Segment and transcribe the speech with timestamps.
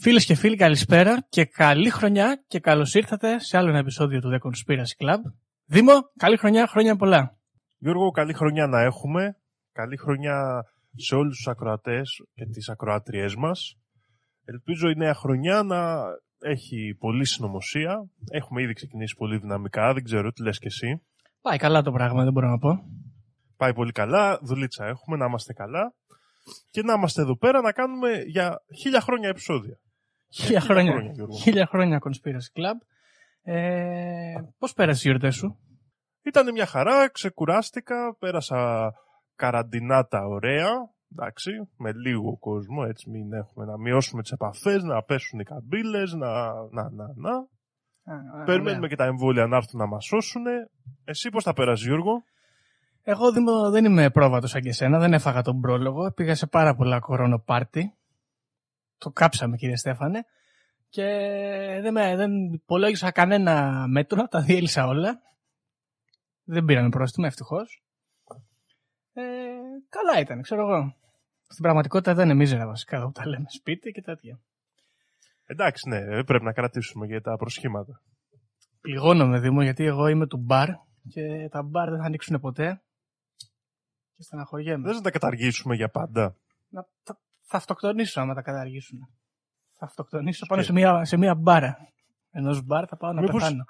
[0.00, 0.06] Conspiracy Club.
[0.06, 4.30] Φίλες και φίλοι καλησπέρα και καλή χρονιά και καλώς ήρθατε σε άλλο ένα επεισόδιο του
[4.32, 5.18] The Conspiracy Club.
[5.64, 7.38] Δήμο, καλή χρονιά, χρόνια πολλά.
[7.78, 9.36] Γιώργο, καλή χρονιά να έχουμε.
[9.72, 10.64] Καλή χρονιά
[10.96, 13.76] σε όλους τους ακροατές και τις ακροάτριές μας.
[14.44, 16.02] Ελπίζω η νέα χρονιά να
[16.38, 18.08] έχει πολλή συνωμοσία.
[18.30, 21.02] Έχουμε ήδη ξεκινήσει πολύ δυναμικά, δεν ξέρω τι λες και εσύ.
[21.40, 22.84] Πάει καλά το πράγμα, δεν μπορώ να πω.
[23.56, 25.94] Πάει πολύ καλά, δουλίτσα έχουμε, να είμαστε καλά.
[26.70, 29.78] Και να είμαστε εδώ πέρα να κάνουμε για χίλια χρόνια επεισόδια.
[30.32, 31.36] Χίλια χρόνια, χρόνια, Γιώργο.
[31.36, 32.76] χίλια χρόνια Conspiracy Club.
[33.42, 35.58] Ε, πώς πέρασε η γιορτές σου;
[36.22, 38.92] Ήταν μια χαρά, ξεκουράστηκα, πέρασα
[39.34, 40.68] καραντινάτα ωραία,
[41.12, 46.12] εντάξει, με λίγο κόσμο, έτσι μην έχουμε να μειώσουμε τις επαφές, να πέσουν οι καμπύλες,
[46.12, 47.32] να, να, να, να.
[48.04, 48.88] Α, α, Περιμένουμε ωραία.
[48.88, 50.42] και τα εμβόλια να έρθουν να μας σώσουν.
[51.04, 52.22] Εσύ πώς θα πέρασες Γιώργο;
[53.02, 56.12] Εγώ Δήμο, δεν είμαι πρόβατος σαν και εσένα, δεν έφαγα τον πρόλογο.
[56.12, 57.94] Πήγα σε πάρα πολλά κορονοπάρτι.
[59.00, 60.24] Το κάψαμε κύριε Στέφανε.
[60.88, 61.04] Και
[61.82, 65.20] δεν, με, δεν υπολόγισα κανένα μέτρο, τα διέλυσα όλα.
[66.44, 67.82] Δεν πήραμε πρόστιμο, ευτυχώς.
[69.12, 69.22] Ε,
[69.88, 70.96] καλά ήταν, ξέρω εγώ.
[71.46, 74.40] Στην πραγματικότητα δεν είναι μίζερα βασικά, εδώ που τα λέμε σπίτι και τέτοια.
[75.44, 78.02] Εντάξει, ναι, ε, πρέπει να κρατήσουμε για τα προσχήματα.
[78.80, 80.68] Πληγώνομαι Δήμο γιατί εγώ είμαι του μπαρ
[81.08, 82.82] και τα μπαρ δεν θα ανοίξουν ποτέ.
[84.16, 84.86] Και στεναχωριέμαι.
[84.86, 86.36] Δεν θα τα καταργήσουμε για πάντα.
[86.68, 87.18] να, θα,
[87.50, 88.98] θα αυτοκτονήσω άμα τα καταργήσουν.
[89.76, 91.76] Θα αυτοκτονήσω πάνω σε μια, σε μια μπάρα.
[92.30, 93.64] Ενός μπαρ θα πάω να Μήπως- πεθάνω.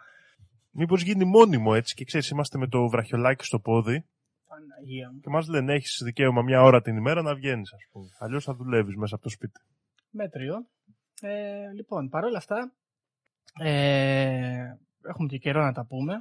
[0.70, 4.06] Μήπως γίνει μόνιμο έτσι και ξέρεις είμαστε με το βραχιολάκι στο πόδι
[4.46, 5.20] Παναγία μου.
[5.20, 8.06] και μας λένε έχεις δικαίωμα μια ώρα την ημέρα να βγαίνεις ας πούμε.
[8.18, 9.60] Αλλιώς θα δουλεύεις μέσα από το σπίτι.
[10.10, 10.54] Μέτριο.
[11.20, 12.72] Ε, λοιπόν, παρόλα αυτά,
[13.60, 14.64] ε,
[15.08, 16.14] έχουμε και καιρό να τα πούμε.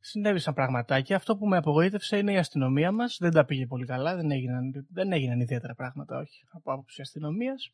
[0.00, 1.16] Συνέβησαν πραγματάκια.
[1.16, 3.16] Αυτό που με απογοήτευσε είναι η αστυνομία μας.
[3.20, 4.16] Δεν τα πήγε πολύ καλά.
[4.16, 7.72] Δεν έγιναν, δεν έγιναν ιδιαίτερα πράγματα, όχι, από άποψη αστυνομίας.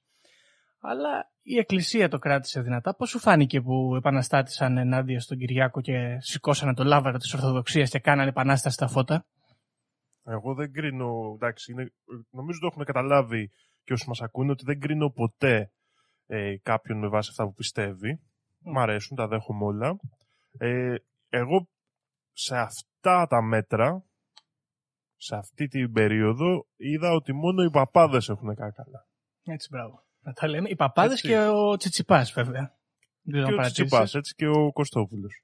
[0.81, 2.95] Αλλά η Εκκλησία το κράτησε δυνατά.
[2.95, 7.99] Πώς σου φάνηκε που επαναστάτησαν ενάντια στον Κυριάκο και σηκώσανε το λάβαρο της Ορθοδοξίας και
[7.99, 9.27] κάνανε επανάσταση στα φώτα;
[10.25, 11.93] Εγώ δεν κρίνω, εντάξει, είναι,
[12.31, 13.51] νομίζω το έχουν καταλάβει
[13.85, 15.71] και όσοι μας ακούνε ότι δεν κρίνω ποτέ
[16.27, 18.21] ε, κάποιον με βάση αυτά που πιστεύει.
[18.59, 19.97] Μ' αρέσουν, τα δέχομαι όλα.
[20.59, 20.95] Ε,
[21.29, 21.69] εγώ
[22.35, 24.05] σε αυτά τα μέτρα,
[25.17, 29.07] σε αυτή την περίοδο, είδα ότι μόνο οι παπάδες έχουν κάνει καλά.
[29.45, 30.03] Έτσι, μπράβο.
[30.21, 30.69] Να τα λέμε.
[30.69, 31.29] Οι παπάδες Έτσι.
[31.29, 32.79] και ο Τσιτσιπάς, βέβαια.
[33.23, 33.73] Δεν Και το ο παρατήρησες.
[33.73, 35.43] Τσιτσιπάς, έτσι και ο Κωστόπουλος.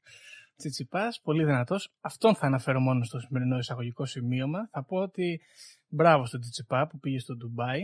[0.57, 1.93] Τσιτσιπάς, πολύ δυνατός.
[2.01, 4.69] Αυτόν θα αναφέρω μόνο στο σημερινό εισαγωγικό σημείωμα.
[4.71, 5.41] Θα πω ότι
[5.89, 7.81] μπράβο στον Τσιτσιπά που πήγε στο Ντουμπάι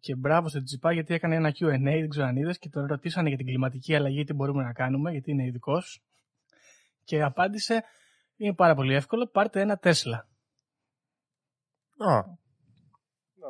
[0.00, 3.28] και μπράβο στον Τσιτσιπά γιατί έκανε ένα Q&A, δεν ξέρω αν είδες, και τον ρωτήσανε
[3.28, 6.02] για την κλιματική αλλαγή τι μπορούμε να κάνουμε, γιατί είναι ειδικός.
[7.06, 7.84] Και απάντησε,
[8.36, 10.16] είναι πάρα πολύ εύκολο, πάρτε ένα Τέσλα.
[11.98, 12.22] Α,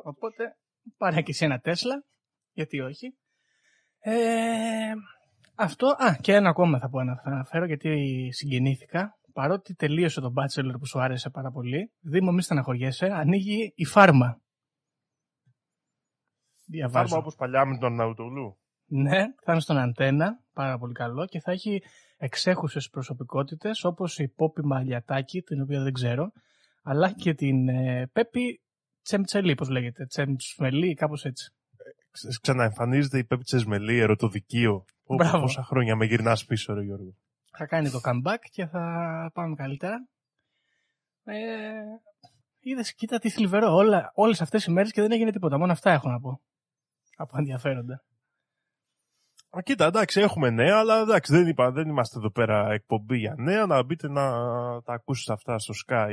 [0.02, 0.56] Οπότε
[0.96, 2.04] πάρε και εσύ ένα Τέσλα,
[2.52, 3.16] γιατί όχι.
[3.98, 4.92] Ε,
[5.54, 9.18] αυτό, α, και ένα ακόμα θα πω να θα αναφέρω γιατί συγκινήθηκα.
[9.32, 14.40] Παρότι τελείωσε το Bachelor που σου άρεσε πάρα πολύ, Δήμο μη στεναχωριέσαι, ανοίγει η φάρμα.
[16.66, 17.06] Διαβάζω.
[17.06, 18.58] φάρμα όπως παλιά με τον Ναουτολού.
[18.86, 21.82] Ναι, θα είναι στον αντένα, πάρα πολύ καλό και θα έχει
[22.16, 26.30] εξέχουσες προσωπικότητες όπως η Πόπη Μαλιατάκη, την οποία δεν ξέρω,
[26.82, 28.60] αλλά και την ε, Πέπη
[29.02, 31.50] Τσεμτσελή, πώς λέγεται, Τσεμτσμελή, κάπως έτσι.
[32.10, 34.84] Ξ- Ξαναεμφανίζεται η Πέπη Τσεσμελή, ερωτοδικείο.
[35.04, 35.40] Ω, Μπράβο.
[35.40, 37.14] Πόσα χρόνια με γυρνάς πίσω, ρε Γιώργο.
[37.58, 38.80] Θα κάνει το comeback και θα
[39.34, 40.08] πάμε καλύτερα.
[41.24, 41.34] Ε,
[42.60, 45.90] είδες, κοίτα τι θλιβερό, όλα, όλες αυτές οι μέρες και δεν έγινε τίποτα, μόνο αυτά
[45.90, 46.40] έχω να πω.
[47.16, 48.04] Από ενδιαφέροντα.
[49.50, 53.34] Α, κοίτα, εντάξει, έχουμε νέα, αλλά εντάξει, δεν, είπα, δεν είμαστε εδώ πέρα εκπομπή για
[53.38, 53.66] νέα.
[53.66, 54.22] Να μπείτε να
[54.82, 56.12] τα ακούσετε αυτά στο Sky,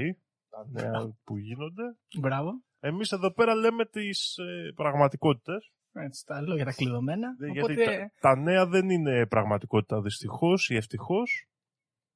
[0.50, 1.84] τα νέα που γίνονται.
[2.20, 2.52] Μπράβο.
[2.80, 5.72] Εμείς εδώ πέρα λέμε τις ε, πραγματικότητες.
[5.96, 7.36] Έτσι, τα λέω για τα κλειδωμένα.
[7.38, 11.48] Δε- Οπότε, Γιατί τα, τα νέα δεν είναι πραγματικότητα δυστυχώς ή ευτυχώς.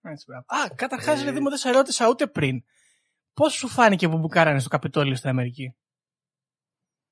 [0.02, 0.46] έτσι, μπράβο.
[0.66, 2.64] Α, καταρχάς, Ε, ρε Δήμο, δεν σε ρώτησα ούτε πριν.
[3.34, 5.76] Πώς σου φάνηκε που μπουκάρανε στο Καπιτόλιο στην Αμερική;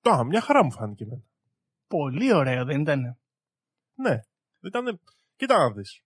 [0.09, 1.21] Α, μια χαρά μου φάνηκε εμένα.
[1.87, 3.19] Πολύ ωραίο, δεν ήταν.
[3.95, 4.19] Ναι.
[4.61, 4.99] Ήτανε...
[5.35, 6.01] Κοίτα να δεις.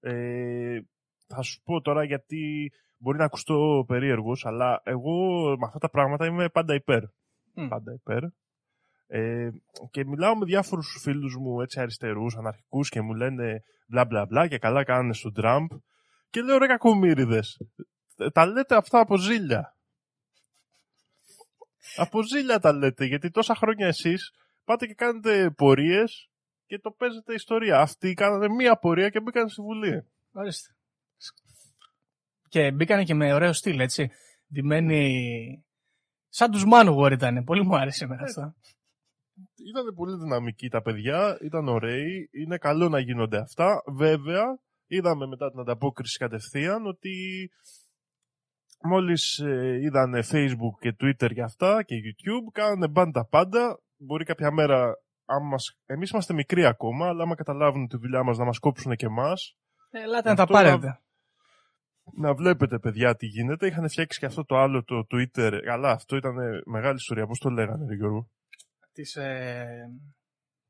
[0.00, 0.80] Ε,
[1.26, 5.12] θα σου πω τώρα γιατί μπορεί να ακουστώ περίεργος, αλλά εγώ
[5.58, 7.02] με αυτά τα πράγματα είμαι πάντα υπέρ.
[7.54, 7.68] Μμ.
[7.68, 8.22] Πάντα υπέρ.
[9.06, 9.50] Ε,
[9.90, 14.48] και μιλάω με διάφορους φίλους μου έτσι αριστερούς, αναρχικούς και μου λένε μπλα μπλα μπλα
[14.48, 15.70] και καλά κάνανε στον Τραμπ
[16.30, 17.58] και λέω ρε κακομύριδες
[18.16, 19.76] ε, τα λέτε αυτά από ζήλια
[21.96, 24.32] από ζήλια τα λέτε γιατί τόσα χρόνια εσείς
[24.64, 26.30] πάτε και κάνετε πορείες
[26.72, 30.68] και το παίζετε ιστορία αυτοί κάνανε μία πορεία και μπήκαν στη Βουλή Ορίστε.
[32.48, 34.10] Και μπήκανε και με ωραίο στυλ, έτσι.
[34.52, 35.64] Ντυμένοι.
[36.28, 37.44] Σαν τους Manowar ήταν.
[37.44, 38.54] Πολύ μου άρεσε εμένα αυτό.
[39.68, 43.82] ήταν πολύ δυναμικοί τα παιδιά, ήταν ωραίοι, είναι καλό να γίνονται αυτά.
[43.86, 44.42] Βέβαια,
[44.86, 47.10] είδαμε μετά την ανταπόκριση κατευθείαν ότι
[48.82, 53.80] μόλις ε, είδανε Facebook και Twitter για αυτά και YouTube, κάνανε μπαν τα πάντα.
[53.96, 55.78] Μπορεί κάποια μέρα, άμα μας...
[55.86, 59.56] εμείς είμαστε μικροί ακόμα, αλλά άμα καταλάβουν τη δουλειά μας να μας κόψουν και εμάς.
[59.90, 61.00] Ελάτε να τα πάρετε.
[62.14, 63.66] Να βλέπετε παιδιά τι γίνεται.
[63.66, 65.60] Είχαν φτιάξει και αυτό το άλλο το Twitter.
[65.70, 66.34] Αλλά αυτό ήταν
[66.64, 67.26] μεγάλη ιστορία.
[67.26, 68.28] Πώς το λέγανε, ρε Γιώργο;
[68.92, 69.66] Της, ε,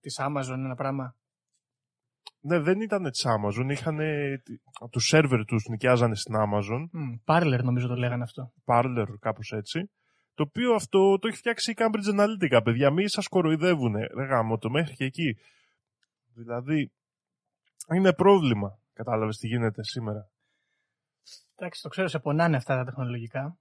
[0.00, 1.16] της Amazon ένα πράγμα.
[2.40, 3.70] Ναι, δεν ήταν της Amazon.
[3.70, 3.98] Είχαν
[4.90, 6.80] τους σερβερ τους νοικιάζανε στην Amazon.
[6.82, 8.52] Mm, Parler νομίζω το λέγανε αυτό.
[8.64, 9.90] Parler, κάπως έτσι.
[10.34, 12.90] Το οποίο αυτό το έχει φτιάξει η Cambridge Analytica, παιδιά.
[12.90, 14.06] Μη σας κοροϊδεύουνε.
[14.14, 15.38] Ρε γάμο, το μέχρι και εκεί.
[16.34, 16.92] Δηλαδή,
[17.94, 18.78] είναι πρόβλημα.
[18.92, 20.30] Κατάλαβες τι γίνεται σήμερα.
[21.54, 23.58] Εντάξει, το ξέρω, σε πονάνε αυτά τα τεχνολογικά.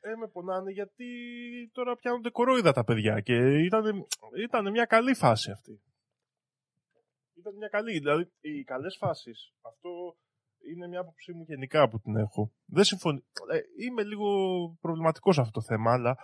[0.00, 1.06] Ε, με πονάνε γιατί
[1.72, 4.06] τώρα πιάνονται κορόιδα τα παιδιά και ήταν,
[4.42, 5.82] ήταν μια καλή φάση αυτή.
[7.34, 10.16] Ήταν μια καλή, δηλαδή οι καλές φάσεις, αυτό
[10.70, 12.52] είναι μια άποψή μου γενικά που την έχω.
[12.64, 13.18] Δεν συμφωνώ,
[13.52, 14.28] ε, είμαι λίγο
[14.80, 16.16] προβληματικός σε αυτό το θέμα, αλλά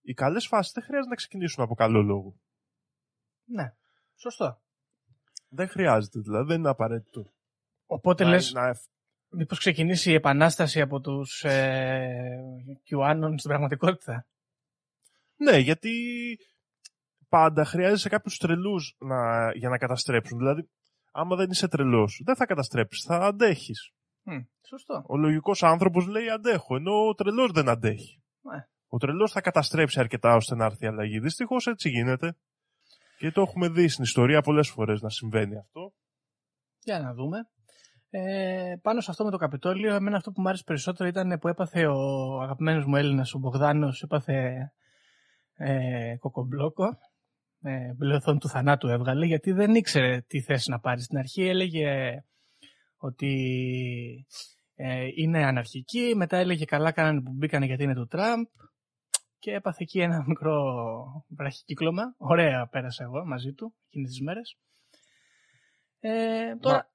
[0.00, 2.36] οι καλές φάσεις δεν χρειάζεται να ξεκινήσουν από καλό λόγο.
[3.44, 3.74] Ναι,
[4.14, 4.60] σωστό.
[5.48, 7.32] Δεν χρειάζεται, δηλαδή δεν είναι απαραίτητο.
[7.86, 8.76] Οπότε να, λες, να,
[9.28, 12.40] μήπως ξεκινήσει η επανάσταση από τους ε,
[12.90, 14.26] QAnon στην πραγματικότητα;
[15.36, 15.92] Ναι, γιατί
[17.28, 20.38] πάντα χρειάζεσαι κάποιους τρελούς να, για να καταστρέψουν.
[20.38, 20.70] Δηλαδή,
[21.16, 23.90] άμα δεν είσαι τρελός, δεν θα καταστρέψεις, θα αντέχεις.
[24.24, 25.04] Mm, σωστό.
[25.06, 28.22] Ο λογικός άνθρωπος λέει αντέχω, ενώ ο τρελός δεν αντέχει.
[28.40, 28.66] Ναι.
[28.88, 31.18] Ο τρελός θα καταστρέψει αρκετά ώστε να έρθει η αλλαγή.
[31.18, 32.36] Δυστυχώς έτσι γίνεται.
[33.18, 35.92] Και το έχουμε δει στην ιστορία πολλές φορές να συμβαίνει αυτό.
[36.78, 37.38] Για να δούμε.
[38.10, 41.48] Ε, πάνω σε αυτό με το Καπιτόλιο, εμένα αυτό που μου άρεσε περισσότερο ήταν που
[41.48, 44.54] έπαθε ο αγαπημένος μου Έλληνας, ο Μπογδάνος, έπαθε
[45.54, 46.98] ε, κοκομπλόκο.
[47.66, 51.00] Ε, μπλεοθόν του θανάτου έβγαλε, γιατί δεν ήξερε τι θέση να πάρει.
[51.02, 52.22] Στην αρχή έλεγε
[52.96, 53.34] ότι
[54.74, 58.46] ε, είναι αναρχική, μετά έλεγε καλά κάνανε που μπήκανε γιατί είναι του Τραμπ
[59.38, 60.64] και έπαθε εκεί ένα μικρό
[61.28, 62.14] βραχικύκλωμα.
[62.16, 64.56] Ωραία πέρασα εγώ μαζί του εκείνες τις μέρες.
[66.00, 66.90] Ε, τώρα,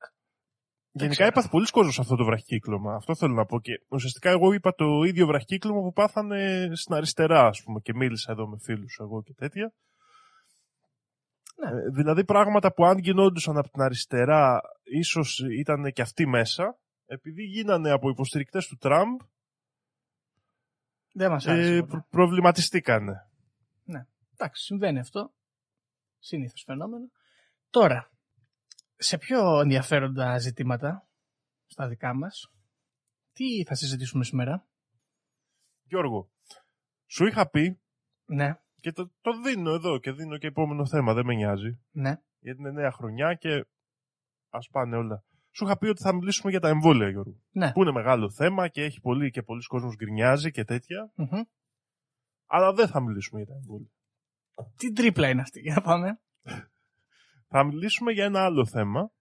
[0.92, 1.28] Γενικά ξέρω.
[1.28, 2.96] έπαθε πολλοί κόσμος αυτό το βραχικύκλωμα.
[2.96, 3.60] Αυτό θέλω να πω.
[3.60, 8.32] Και ουσιαστικά εγώ είπα το ίδιο βραχικύκλωμα που πάθανε στην αριστερά, ας πούμε, και μίλησα
[8.32, 9.74] εδώ με φίλους εγώ και τέτοια.
[11.64, 11.70] Ναι.
[11.70, 17.44] Ε, δηλαδή πράγματα που αν γινόντουσαν από την αριστερά, ίσως ήταν και αυτοί μέσα, επειδή
[17.44, 19.20] γίνανε από υποστηρικτές του Τραμπ,
[21.14, 21.76] δεν μας άρεσε.
[21.76, 21.92] ε, ποτέ.
[21.92, 23.26] προ- προβληματιστήκανε.
[24.34, 25.34] Εντάξει, συμβαίνει αυτό.
[26.20, 27.10] Συνήθως φαινόμενο.
[27.70, 28.12] Τώρα,
[28.96, 31.08] σε πιο ενδιαφέροντα ζητήματα,
[31.66, 32.52] στα δικά μας,
[33.34, 34.68] τι θα συζητήσουμε σήμερα;
[35.84, 36.32] Γιώργο,
[37.06, 37.82] σου είχα πει
[38.26, 41.80] Ναι, και το, το δίνω εδώ και δίνω και επόμενο θέμα, δεν με νοιάζει.
[41.92, 42.16] ναι.
[42.44, 43.66] Γιατί είναι νέα χρονιά και
[44.50, 45.24] ας πάνε όλα.
[45.52, 47.42] Σου είχα πει ότι θα μιλήσουμε για τα εμβόλια, Γιώργο.
[47.52, 47.72] Ναι.
[47.72, 51.12] Που είναι μεγάλο θέμα και έχει πολύ και πολλοί κόσμος γκρινιάζει και τέτοια.
[51.16, 51.42] Μμμ.
[52.46, 53.92] Αλλά δεν θα μιλήσουμε για τα εμβόλια.
[54.76, 56.20] Τι τρίπλα είναι αυτή, για να πάμε.
[57.48, 59.12] Θα μιλήσουμε για ένα άλλο θέμα.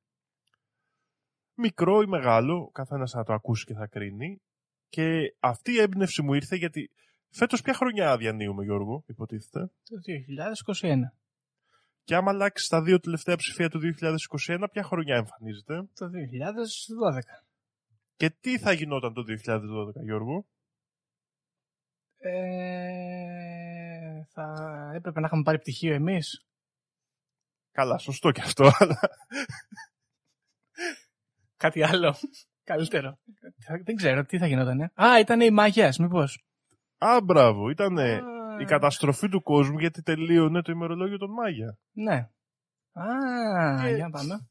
[1.57, 4.43] Μικρό ή μεγάλο, ο καθένας θα το ακούσει και θα κρίνει.
[4.89, 6.91] Και αυτή η έμπνευση μου ήρθε γιατί
[7.31, 9.97] φέτος ποια χρονιά διανύουμε, Γιώργο, υποτίθεται; Το
[10.81, 10.97] 2021.
[12.05, 17.45] Και άμα αλλάξει τα δύο τελευταία ψηφία του 2021, ποια χρονιά εμφανίζεται; Το 2012.
[18.17, 20.47] Και τι θα γινόταν το 2012, Γιώργο;
[22.23, 22.41] Ε,
[24.33, 24.55] θα
[24.95, 26.45] έπρεπε να είχαμε πάρει πτυχίο εμείς.
[27.73, 29.01] Καλά, σωστό και αυτό, αλλά
[31.57, 32.17] Κάτι άλλο.
[32.71, 33.19] Καλύτερο.
[33.85, 34.93] Δεν ξέρω τι θα γινότανε.
[35.03, 36.45] Α, ήταν οι μαγιάς, μήπως.
[37.05, 37.71] Α, μπράβο.
[37.71, 38.21] Ήταν Α,
[38.61, 41.79] η καταστροφή του κόσμου γιατί τελείωνε το ημερολόγιο των Μάγια.
[41.93, 42.31] Ναι.
[42.93, 44.49] Α, Και- για να πάμε.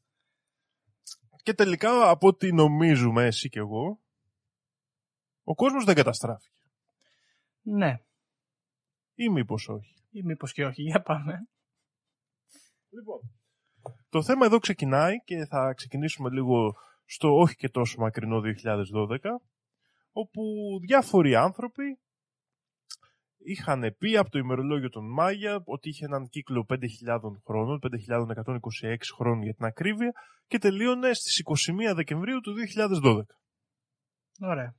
[1.42, 4.00] Και τελικά, από ό,τι νομίζουμε εσύ και εγώ,
[5.42, 6.54] ο κόσμος δεν καταστράφηκε.
[7.62, 7.98] Ναι.
[9.14, 9.94] Ή μήπως όχι.
[10.10, 10.82] Ή μήπως και όχι.
[10.82, 11.48] Για πάμε.
[12.90, 13.20] Λοιπόν,
[14.08, 19.40] το θέμα εδώ ξεκινάει και θα ξεκινήσουμε λίγο στο όχι και τόσο μακρινό 2012,
[20.12, 20.42] όπου
[20.86, 21.98] διάφοροι άνθρωποι
[23.42, 26.78] είχαν πει από το ημερολόγιο των Μάγια ότι είχε έναν κύκλο 5.000
[27.44, 30.12] χρόνων, 5.126 χρόνων για την ακρίβεια
[30.46, 31.42] και τελείωνε στις
[31.90, 32.54] 21 Δεκεμβρίου του
[33.02, 33.22] 2012.
[34.40, 34.74] Ωραία.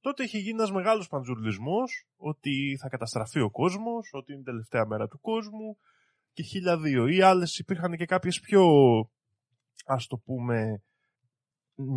[0.00, 4.86] Τότε είχε γίνει ένας μεγάλος παντζουρλισμός ότι θα καταστραφεί ο κόσμος, ότι είναι η τελευταία
[4.86, 5.78] μέρα του κόσμου
[6.32, 7.06] και χίλια δύο.
[7.06, 8.64] Ή άλλες υπήρχαν και κάποιες πιο,
[9.84, 10.82] ας το πούμε,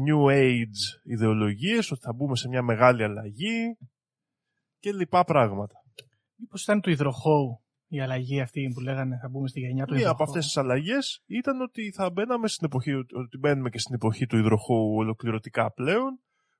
[0.07, 3.77] new age ιδεολογίες, ότι θα μπούμε σε μια μεγάλη αλλαγή
[4.79, 5.75] και λοιπά πράγματα.
[6.35, 10.09] Μήπως ήταν του υδροχώου η αλλαγή αυτή που λέγανε θα μπούμε στη γενιά του Μία
[10.09, 10.23] από υδροχώου.
[10.23, 14.37] αυτές τις αλλαγές ήταν ότι θα μπαίναμε στην εποχή, ότι μπαίνουμε και στην εποχή του
[14.37, 16.19] υδροχώου ολοκληρωτικά πλέον,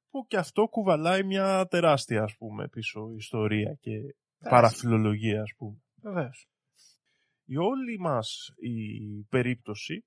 [0.10, 3.92] που και αυτό κουβαλάει μια τεράστια, ας πούμε, πίσω ιστορία και
[4.50, 5.78] παραφιλολογία, ας πούμε.
[6.02, 6.48] Βεβαίως.
[7.46, 10.04] Η όλη μας η περίπτωση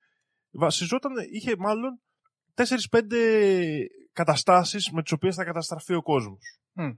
[0.51, 2.01] βασιζόταν, είχε μάλλον
[2.55, 6.61] 4-5 καταστάσεις με τις οποίες θα καταστραφεί ο κόσμος.
[6.73, 6.91] Μμ.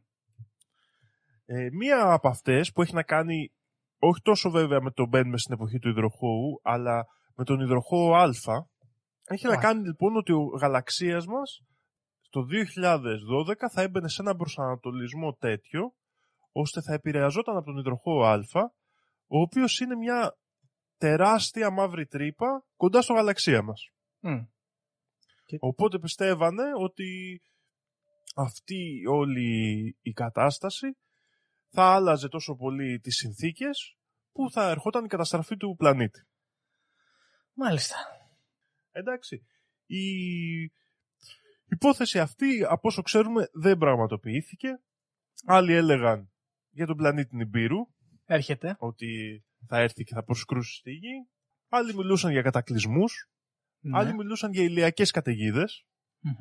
[1.55, 3.53] Ε, μία από αυτές που έχει να κάνει
[3.99, 8.31] όχι τόσο βέβαια με τον μπαίνουμε στην εποχή του υδροχώου, αλλά με τον υδροχώο Α,
[9.25, 9.61] έχει να Α.
[9.61, 11.61] κάνει λοιπόν ότι ο γαλαξίας μας
[12.31, 15.95] το 2012 θα έμπαινε σε έναν προσανατολισμό τέτοιο,
[16.53, 18.39] ώστε θα επηρεαζόταν από τον υδροχώο Α,
[19.27, 20.37] ο οποίος είναι μια
[20.97, 23.91] τεράστια μαύρη τρύπα κοντά στο γαλαξία μας.
[24.21, 24.41] Μμ.
[25.59, 27.41] Οπότε πιστεύανε ότι
[28.35, 30.97] αυτή όλη η κατάσταση
[31.73, 33.97] θα άλλαζε τόσο πολύ τις συνθήκες
[34.33, 36.21] που θα ερχόταν η καταστραφή του πλανήτη.
[37.55, 37.97] Μάλιστα.
[38.91, 39.47] Εντάξει,
[39.87, 40.05] η
[41.65, 44.69] υπόθεση αυτή, από όσο ξέρουμε, δεν πραγματοποιήθηκε.
[45.47, 46.33] Άλλοι έλεγαν
[46.71, 47.79] για τον πλανήτη Νιμπύρου,
[48.25, 48.77] Έρχεται.
[48.79, 51.29] ότι θα έρθει και θα προσκρούσει στη γη.
[51.69, 53.31] Άλλοι μιλούσαν για κατακλυσμούς,
[53.81, 53.99] Ναι.
[53.99, 55.87] άλλοι μιλούσαν για ηλιακές καταιγίδες
[56.19, 56.35] Μμμ.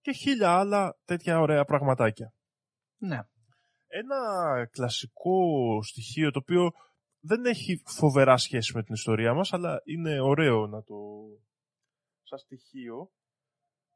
[0.00, 2.34] και χίλια άλλα τέτοια ωραία πραγματάκια.
[2.96, 3.18] Ναι.
[3.96, 5.38] Ένα κλασικό
[5.82, 6.70] στοιχείο το οποίο
[7.20, 10.94] δεν έχει φοβερά σχέση με την ιστορία μας, αλλά είναι ωραίο να το...
[12.22, 13.10] σαν στοιχείο,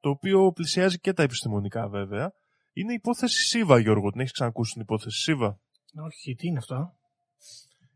[0.00, 2.32] το οποίο πλησιάζει και τα επιστημονικά βέβαια,
[2.72, 4.10] είναι η υπόθεση Σίβα, Γιώργο.
[4.10, 5.60] Την έχεις ξανακούσει την υπόθεση Σίβα;
[6.04, 6.98] Όχι, τι είναι αυτό.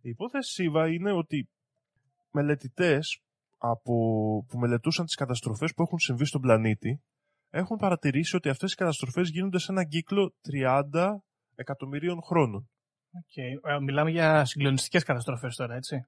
[0.01, 1.49] Η υπόθεση Σίβα είναι ότι
[2.31, 3.23] μελετητές
[3.59, 3.95] από...
[4.49, 7.03] που μελετούσαν τις καταστροφές που έχουν συμβεί στον πλανήτη
[7.51, 11.17] έχουν παρατηρήσει ότι αυτές οι καταστροφές γίνονται σε έναν κύκλο 30
[11.63, 12.71] εκατομμυρίων χρόνων.
[13.13, 13.71] Okay.
[13.71, 16.07] Ε, μιλάμε για συγκλονιστικές καταστροφές τώρα, έτσι.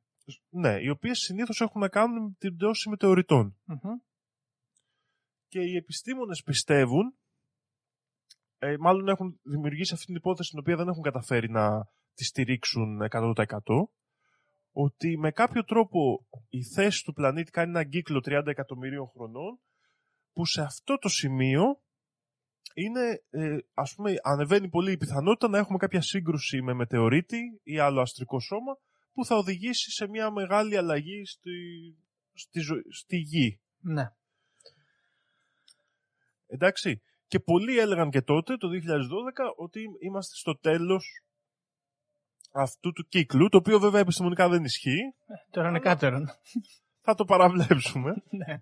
[0.49, 3.57] Ναι, οι οποίες συνήθως έχουν να κάνουν με την πτώση μετεωρητών.
[3.65, 3.95] Μμμ.
[5.49, 7.17] Και οι επιστήμονες πιστεύουν,
[8.59, 11.85] ε, μάλλον έχουν δημιουργήσει αυτή την υπόθεση την οποία δεν έχουν καταφέρει να
[12.15, 13.91] τη στηρίξουν 100%,
[14.73, 19.61] ότι με κάποιο τρόπο η θέση του πλανήτη κάνει έναν κύκλο 30 εκατομμυρίων χρονών,
[20.33, 21.83] που σε αυτό το σημείο
[22.75, 27.79] είναι, ε, ας πούμε, ανεβαίνει πολύ η πιθανότητα να έχουμε κάποια σύγκρουση με μετεωρίτη ή
[27.79, 28.79] άλλο αστρικό σώμα,
[29.13, 31.51] που θα οδηγήσει σε μια μεγάλη αλλαγή στη,
[32.33, 33.61] στη, ζω- στη γη.
[33.81, 34.05] Ναι.
[36.47, 37.03] Εντάξει.
[37.27, 41.23] Και πολλοί έλεγαν και τότε, το 2012, ότι είμαστε στο τέλος
[42.53, 45.15] αυτού του κύκλου, το οποίο βέβαια επιστημονικά δεν ισχύει.
[45.51, 46.27] Τώρα είναι κάτερον.
[47.01, 48.15] Θα το παραβλέψουμε.
[48.47, 48.59] ναι.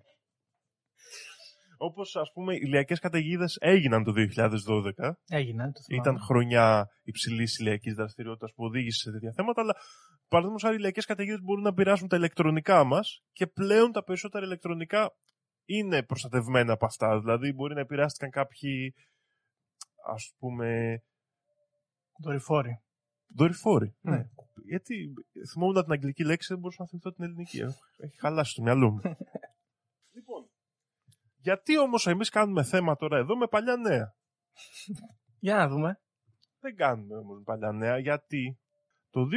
[1.87, 5.17] Όπως, ας πούμε, οι ηλιακές καταιγίδες έγιναν το 2012.
[5.29, 5.71] Έγιναν.
[5.71, 6.01] Το θυμάμαι.
[6.01, 9.75] Ήταν χρονιά υψηλής ηλιακή δραστηριότητας που οδήγησε σε τέτοια θέματα, αλλά
[10.27, 14.45] παραδείγματος χάρη οι ηλιακέ καταιγίδες μπορούν να επηρεάσουν τα ηλεκτρονικά μας και πλέον τα περισσότερα
[14.45, 15.15] ηλεκτρονικά
[15.65, 17.19] είναι προστατευμένα από αυτά.
[17.19, 18.93] Δηλαδή, μπορεί να επηρεάστηκαν κάποιοι,
[20.05, 20.99] ας πούμε,
[22.23, 22.81] Δορυφόροι.
[23.35, 23.95] δορυφόροι.
[23.95, 24.11] Mm.
[24.11, 24.23] Ναι.
[24.65, 25.13] Γιατί
[25.51, 27.59] θυμόμουν την αγγλική λέξη, δεν μπορούσα να θυμηθώ την ελληνική.
[27.97, 29.01] Έχει χαλάσει το μυαλό μου.
[30.15, 30.49] λοιπόν,
[31.43, 34.15] γιατί όμως εμείς κάνουμε θέμα τώρα εδώ με παλιά νέα;
[35.39, 36.01] Για να δούμε.
[36.59, 38.59] Δεν κάνουμε όμως παλιά νέα γιατί
[39.09, 39.27] το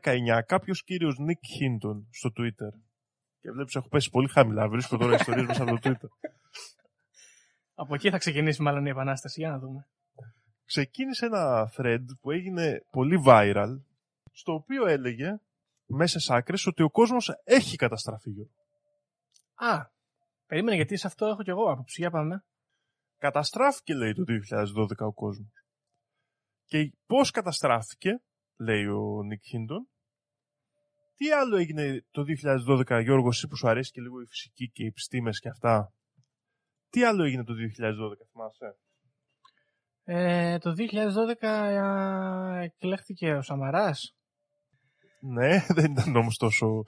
[0.00, 2.80] 2019 κάποιος κύριος Nick Hinton στο Twitter
[3.40, 6.08] και βλέπεις έχω πέσει πολύ χαμηλά, βρίσκω τώρα ιστορίες μέσα από το Twitter
[7.82, 9.40] Από εκεί θα ξεκινήσει μάλλον η επανάσταση.
[9.40, 9.88] Για να δούμε.
[10.64, 13.80] ξεκίνησε ένα thread που έγινε πολύ viral
[14.32, 15.40] στο οποίο έλεγε
[15.86, 18.30] μέσα σε άκρες ότι ο κόσμος έχει καταστραφεί.
[18.30, 18.52] Γιώργο.
[19.54, 19.92] Α,
[20.54, 22.00] περίμενε γιατί σε αυτό έχω κι εγώ άποψη.
[22.00, 22.44] Για πάμε.
[23.18, 24.24] Καταστράφηκε λέει το
[24.76, 25.52] 2012 ο κόσμος.
[26.64, 28.22] Και πώς καταστράφηκε,
[28.58, 29.82] λέει ο Nick Hinton,
[31.14, 32.24] τι άλλο έγινε το
[32.88, 35.92] 2012, Γιώργος, εσύ που σου αρέσει και λίγο η φυσική και οι επιστήμες και αυτά.
[36.88, 37.56] Τι άλλο έγινε το 2012,
[38.30, 38.78] θυμάσαι;
[40.02, 40.72] Ε, το
[41.40, 44.16] 2012 α, εκλέχθηκε ο Σαμαράς.
[45.20, 46.84] Ναι, δεν ήταν όμως τόσο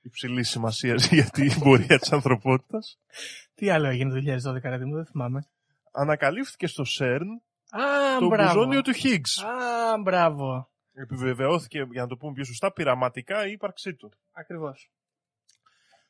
[0.00, 2.98] υψηλής σημασίας για την πορεία της ανθρωπότητας.
[3.54, 5.40] Τι άλλο έγινε το 2012, ρε μου, δεν θυμάμαι.
[5.92, 7.26] Ανακαλύφθηκε στο CERN
[7.70, 8.54] Α, το μπράβο.
[8.54, 9.44] μπουζόνιο του Higgs.
[9.46, 10.70] Α, μπράβο.
[10.92, 14.12] Επιβεβαιώθηκε, για να το πούμε πιο σωστά, πειραματικά η ύπαρξή του.
[14.32, 14.90] Ακριβώς.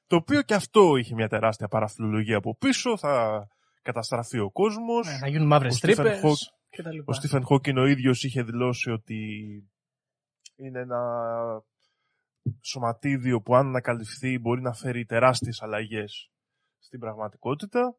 [0.07, 3.47] Το οποίο και αυτό είχε μια τεράστια παραφιλολογία από πίσω, θα
[3.83, 5.07] καταστραφεί ο κόσμος.
[5.07, 6.39] Ναι, να γίνουν μαύρες Ο Στίβεν τρύπες Χόκ-
[6.71, 7.05] και τα λοιπά.
[7.07, 9.17] Ο Στίβεν Χόκινγκ ο ίδιος είχε δηλώσει ότι
[10.57, 11.01] είναι ένα
[12.63, 16.31] σωματίδιο που αν ανακαλυφθεί μπορεί να φέρει τεράστιες αλλαγές
[16.79, 17.97] στην πραγματικότητα.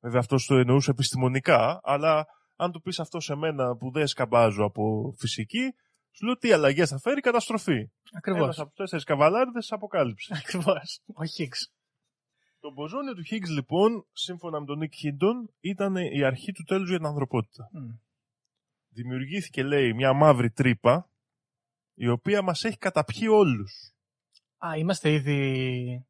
[0.00, 2.26] Βέβαια αυτό το εννοούσε επιστημονικά, αλλά
[2.56, 5.74] αν το πεις αυτό σε μένα που δεν σκαμπάζω από φυσική,
[6.16, 7.90] Σου λέω τι αλλαγές θα φέρει, καταστροφή.
[8.12, 8.42] Ακριβώς.
[8.42, 10.34] Ένας από του τέσσερις καβαλάριδες αποκάλυψε.
[10.36, 11.00] Ακριβώς.
[11.06, 11.60] Ο Higgs.
[12.60, 16.88] Το μποζόνιο του Higgs, λοιπόν, σύμφωνα με τον Νίκ Χίντον, ήταν η αρχή του τέλους
[16.88, 17.68] για την ανθρωπότητα.
[17.72, 17.90] Μμ.
[18.88, 21.10] Δημιουργήθηκε, λέει, μια μαύρη τρύπα,
[21.94, 23.92] η οποία μας έχει καταπιεί όλους.
[24.66, 26.06] Α, είμαστε ήδη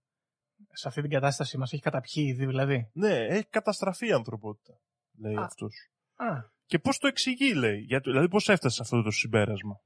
[0.73, 1.59] σε αυτή την κατάσταση.
[1.59, 2.91] Μας έχει καταπιεί ήδη δηλαδή.
[2.93, 4.81] Ναι, έχει καταστραφεί η ανθρωπότητα,
[5.19, 5.43] λέει Α.
[5.45, 5.91] αυτός.
[6.15, 6.27] Α,
[6.67, 7.79] Και πώς το εξηγεί, λέει.
[7.81, 9.81] Γιατί, δηλαδή, πώς έφτασε σε αυτό το συμπέρασμα.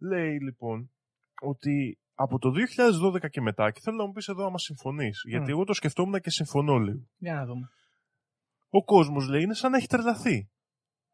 [0.00, 0.90] Λέει, λοιπόν,
[1.40, 5.50] ότι από το 2012 και μετά, και θέλω να μου πεις εδώ άμα συμφωνείς, γιατί
[5.50, 7.08] εγώ το σκεφτόμουν και συμφωνώ λίγο.
[7.16, 7.68] για να δούμε.
[8.68, 10.50] Ο κόσμος, λέει, είναι σαν να έχει τρελαθεί.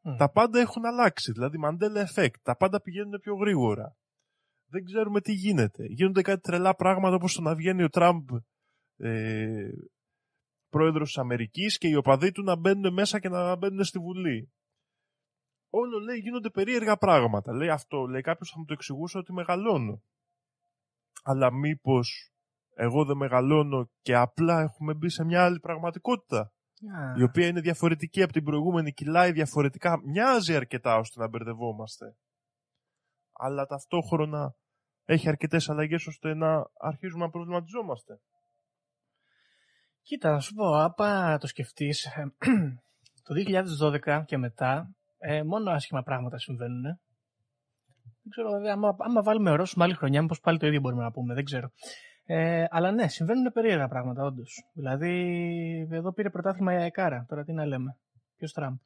[0.04, 0.16] Μμ.
[0.16, 1.32] Τα πάντα έχουν αλλάξει.
[1.32, 2.40] Δηλαδή, Mandela Effect.
[2.42, 3.96] Τα πάντα πηγαίνουν πιο γρήγορα.
[4.66, 5.84] Δεν ξέρουμε τι γίνεται.
[5.84, 8.28] Γίνονται κάτι τρελά πράγματα όπως το να βγαίνει ο Τραμπ
[8.96, 9.68] ε,
[10.68, 14.52] πρόεδρος της Αμερικής και οι οπαδοί του να μπαίνουν μέσα και να μπαίνουν στη Βουλή.
[15.70, 17.52] Όλο λέει γίνονται περίεργα πράγματα.
[17.52, 20.02] Λέει αυτό, λέει κάποιος θα μου το εξηγούσε ότι μεγαλώνω.
[21.23, 22.32] Αλλά μήπως
[22.75, 26.52] εγώ δεν μεγαλώνω και απλά έχουμε μπει σε μια άλλη πραγματικότητα;
[26.97, 32.16] Α, η οποία είναι διαφορετική από την προηγούμενη, κυλάει διαφορετικά, μοιάζει αρκετά ώστε να μπερδευόμαστε.
[33.33, 34.54] Αλλά ταυτόχρονα
[35.04, 38.21] έχει αρκετές αλλαγές ώστε να αρχίζουμε να προβληματιζόμαστε.
[40.02, 42.33] Κοίτα, να σου πω, άμα το σκεφτείς, ε,
[43.26, 43.35] το
[44.04, 46.82] 2012 και μετά, ε, μόνο άσχημα πράγματα συμβαίνουν.
[46.82, 51.10] Δεν ξέρω, βέβαια, άμα, άμα βάλουμε ορόσημο άλλη χρονιά, μήπως πάλι το ίδιο μπορούμε να
[51.10, 51.71] πούμε, δεν ξέρω.
[52.26, 54.71] Ε, αλλά ναι, συμβαίνουν περίεργα πράγματα, όντως.
[54.73, 55.15] Δηλαδή,
[55.91, 57.25] εδώ πήρε πρωτάθλημα η Αεκάρα.
[57.28, 57.99] Τώρα τι να λέμε.
[58.37, 58.76] Ποιος Τραμπ.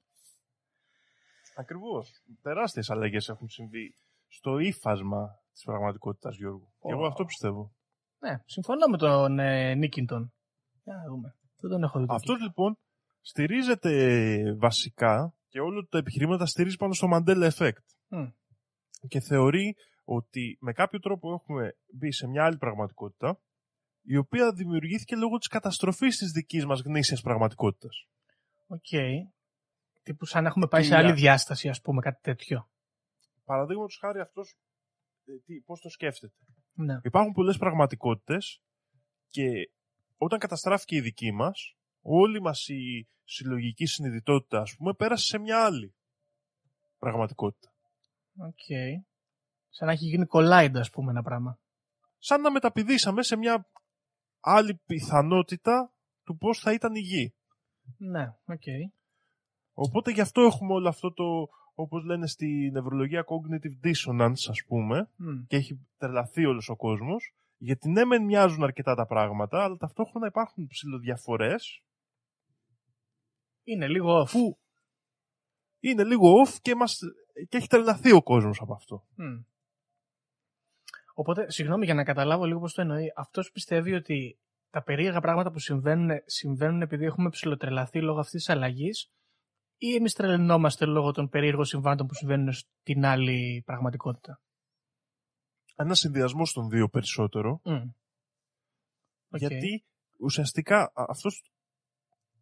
[1.57, 2.23] Ακριβώς.
[2.43, 3.95] Τεράστιες αλλαγές έχουν συμβεί
[4.27, 6.73] στο ύφασμα της πραγματικότητας, Γιώργο.
[6.81, 7.07] Και εγώ Ω.
[7.07, 7.73] αυτό πιστεύω.
[8.19, 10.33] Ναι, συμφωνώ με τον ε, Νίκιντον.
[10.85, 11.35] Για να δούμε.
[11.61, 12.07] Δεν τον έχω δει.
[12.07, 12.79] το Αυτός λοιπόν
[13.21, 17.85] στηρίζεται βασικά και όλο τα επιχειρήματα στηρίζει πάνω στο Mandela Effect.
[18.09, 18.27] Μμ.
[19.09, 19.75] και θεωρεί
[20.11, 23.41] ότι με κάποιο τρόπο έχουμε μπει σε μια άλλη πραγματικότητα
[24.03, 28.07] η οποία δημιουργήθηκε λόγω της καταστροφής της δικής μας γνήσιας πραγματικότητας.
[28.67, 28.87] Οκ.
[30.03, 32.71] Τύπου σαν να έχουμε πάει σε Τι άλλη να- διάσταση, ας πούμε, κάτι τέτοιο.
[33.45, 34.55] Παραδείγματος χάρη αυτός
[35.25, 36.35] ε, τι, πώς το σκέφτεται.
[36.73, 37.01] Ναι.
[37.03, 38.63] Υπάρχουν πολλές πραγματικότητες
[39.29, 39.49] και
[40.17, 45.65] όταν καταστράφηκε η δική μας, όλη μας η συλλογική συνειδητότητα, ας πούμε, πέρασε σε μια
[45.65, 45.95] άλλη
[46.99, 47.73] πραγματικότητα.
[48.37, 48.97] Οκ.
[49.69, 51.59] Σαν να έχει γίνει collide, ας πούμε, ένα πράγμα.
[52.19, 53.67] Σαν να μεταπηδήσαμε σε μια
[54.41, 55.93] άλλη πιθανότητα
[56.25, 57.35] του πώς θα ήταν η γη.
[57.97, 58.63] Ναι, οκ.
[59.73, 61.25] Οπότε γι' αυτό έχουμε όλο αυτό το,
[61.75, 65.45] όπως λένε στη νευρολογία cognitive dissonance, ας πούμε, Μμ.
[65.47, 70.27] και έχει τρελαθεί όλος ο κόσμος, γιατί ναι μεν μοιάζουν αρκετά τα πράγματα, αλλά ταυτόχρονα
[70.27, 71.83] υπάρχουν ψιλοδιαφορές
[73.65, 74.31] Είναι λίγο off.
[74.31, 74.59] που
[75.81, 76.99] είναι λίγο off και, μας,
[77.49, 79.05] και έχει τρελαθεί ο κόσμος από αυτό.
[79.15, 79.41] Μμ.
[81.21, 83.13] Οπότε, συγγνώμη για να καταλάβω λίγο πώς το εννοεί.
[83.17, 84.39] Αυτός πιστεύει ότι
[84.71, 89.11] τα περίεργα πράγματα που συμβαίνουν, συμβαίνουν επειδή έχουμε ψιλοτρελαθεί λόγω αυτής της αλλαγής
[89.77, 94.41] ή εμείς τρελαινόμαστε λόγω των περίεργων συμβάντων που συμβαίνουν στην άλλη πραγματικότητα;
[95.77, 97.73] Ένα συνδυασμό των δύο περισσότερο, Μμ.
[99.31, 99.39] Οκ.
[99.39, 99.85] γιατί
[100.19, 101.53] ουσιαστικά α- αυτός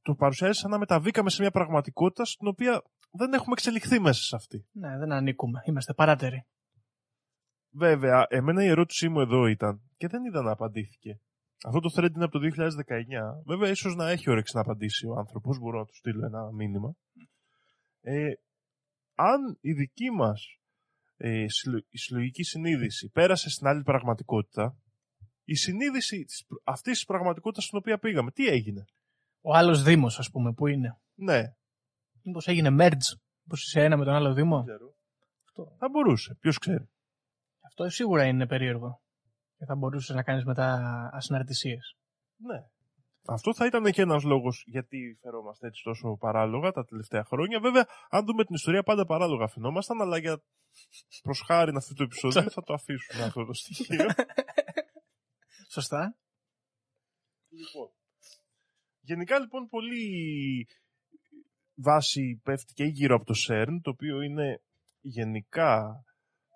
[0.02, 4.36] το παρουσιάζει σαν να μεταβήκαμε σε μια πραγματικότητα στην οποία δεν έχουμε εξελιχθεί μέσα σε
[4.36, 4.66] αυτή.
[4.72, 5.62] Ναι, δεν ανήκουμε.
[5.64, 6.46] Είμαστε παράταιροι.
[7.76, 11.20] Βέβαια, εμένα η ερώτησή μου εδώ ήταν και δεν είδα να απαντήθηκε.
[11.64, 13.42] Αυτό το thread είναι από το 2019.
[13.46, 15.58] Βέβαια, ίσως να έχει όρεξη να απαντήσει ο άνθρωπος.
[15.58, 16.94] Μπορώ να του στείλω ένα μήνυμα.
[18.00, 18.32] Ε,
[19.14, 20.58] αν η δική μας
[21.16, 24.76] ε, συλλο- η συλλογική συνείδηση πέρασε στην άλλη πραγματικότητα,
[25.44, 28.84] η συνείδηση της, πr- αυτής της πραγματικότητας στην οποία πήγαμε, τι έγινε;
[29.40, 31.00] Ο άλλος Δήμος, ας πούμε, που είναι.
[31.14, 31.42] Ναι,
[32.22, 33.16] Μήπως έγινε merge.
[33.42, 34.94] Μήπως είσαι ένα με τον άλλο Δήμο; ξέρω.
[35.44, 35.76] Αυτό.
[35.78, 36.88] Θα μπορούσε, ποιος ξέρει.
[37.78, 39.02] Αυτό σίγουρα είναι περίεργο.
[39.56, 40.80] Και θα μπορούσες να κάνεις μετά
[41.12, 41.96] ασυναρτησίες.
[42.36, 42.58] Ναι.
[43.26, 47.60] Αυτό θα ήταν και ένας λόγος γιατί φερόμαστε έτσι τόσο παράλογα τα τελευταία χρόνια.
[47.60, 50.42] Βέβαια, αν δούμε την ιστορία, πάντα παράλογα φαινόμασταν, αλλά για
[51.22, 54.06] προς χάρη αυτού του επεισόδου θα το αφήσουμε αυτό το στοιχείο.
[55.74, 56.16] Σωστά.
[57.48, 57.90] λοιπόν.
[59.00, 60.66] Γενικά, λοιπόν, πολύ
[61.74, 64.62] βάση πέφτει και γύρω από το CERN, το οποίο είναι
[65.00, 66.04] γενικά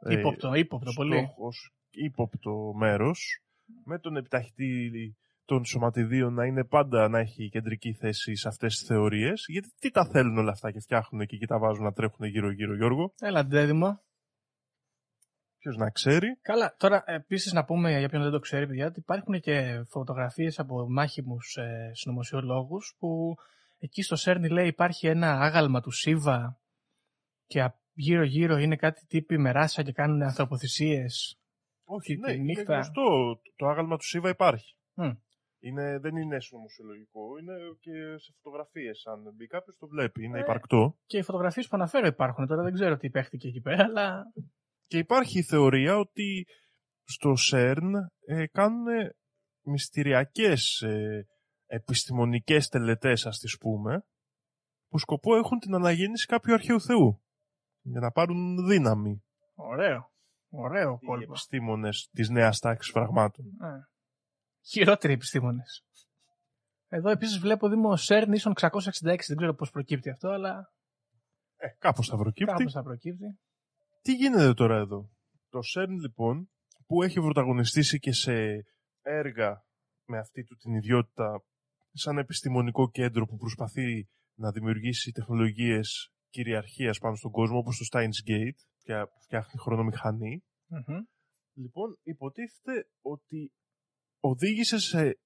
[0.00, 1.18] ε, Ήποπτο, ύποπτο πολύ.
[1.18, 3.42] στόχος, ύποπτο μέρος,
[3.84, 8.86] με τον επιταχυτή των σωματιδίων να είναι πάντα να έχει κεντρική θέση σε αυτές τις
[8.86, 9.44] θεωρίες.
[9.48, 12.74] Γιατί τι τα θέλουν όλα αυτά και φτιάχνουν και, και τα βάζουν να τρέχουν γύρω-γύρω,
[12.74, 14.00] Γιώργο; Έλα, Ντέδημο.
[15.58, 19.00] Ποιος να ξέρει; Καλά, τώρα επίσης να πούμε για ποιον δεν το ξέρει, παιδιά, ότι
[19.00, 23.34] υπάρχουν και φωτογραφίες από μάχημους ε, συνωμοσιολόγους που
[23.78, 26.60] εκεί στο Σέρνι λέει υπάρχει ένα άγαλμα του Σίβα
[27.46, 31.38] και, α- γύρω-γύρω είναι κάτι τύποι με ράσα και κάνουν ανθρωποθυσίες.
[31.84, 32.74] Όχι, τη ναι, είναι νύχτα.
[32.74, 33.40] γνωστό.
[33.56, 34.74] Το άγαλμα του Σίβα υπάρχει.
[34.94, 35.10] Μμ.
[35.62, 39.06] Είναι, δεν είναι συνωμοσιολογικό, είναι και σε φωτογραφίες.
[39.06, 40.40] Αν μπει κάποιος το βλέπει, είναι Ε.
[40.40, 40.96] υπαρκτό.
[41.06, 42.46] Και οι φωτογραφίες που αναφέρω υπάρχουν.
[42.46, 44.22] Τώρα δεν ξέρω τι παίχτηκε εκεί πέρα, αλλά
[44.86, 46.46] Και υπάρχει η θεωρία ότι
[47.04, 47.94] στο ΣΕΡΝ
[48.26, 48.86] ε, κάνουν
[49.66, 51.26] μυστηριακές ε,
[51.66, 54.02] επιστημονικές τελετές, ας τις πούμε,
[54.88, 57.22] που σκοπό έχουν την αναγέννηση κάποιου αρχαίου θεού.
[57.82, 59.22] Για να πάρουν δύναμη
[59.54, 60.08] ωραίο.
[60.52, 61.22] Ωραίο οι κόλπο.
[61.30, 63.44] επιστήμονες της νέας τάξης πραγμάτων.
[63.46, 63.88] Ε.
[64.70, 65.84] Χειρότεροι επιστήμονες.
[66.88, 69.26] Εδώ επίσης βλέπω Δήμο CERN ίσον 666.
[69.26, 70.72] Δεν ξέρω πώς προκύπτει αυτό, αλλά
[71.56, 72.52] Ε, κάπως θα προκύπτει.
[72.52, 73.38] κάπως θα προκύπτει.
[74.02, 75.10] Τι γίνεται τώρα εδώ;
[75.48, 76.50] Το ΣΕΡΝ λοιπόν
[76.86, 78.64] που έχει πρωταγωνιστήσει και σε
[79.02, 79.64] έργα
[80.04, 81.44] με αυτή του την ιδιότητα
[81.92, 88.30] σαν επιστημονικό κέντρο που προσπαθεί να δημιουργήσει τεχνολογίες κυριαρχίας πάνω στον κόσμο όπως το Steins
[88.30, 90.44] Gate και που φτιάχνει χρονομηχανή.
[90.66, 91.02] Μμμ.
[91.54, 93.52] Λοιπόν, υποτίθεται ότι
[94.20, 95.20] οδήγησε σε,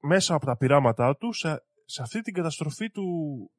[0.00, 3.06] μέσα από τα πειράματά του σε, σε αυτή την καταστροφή του,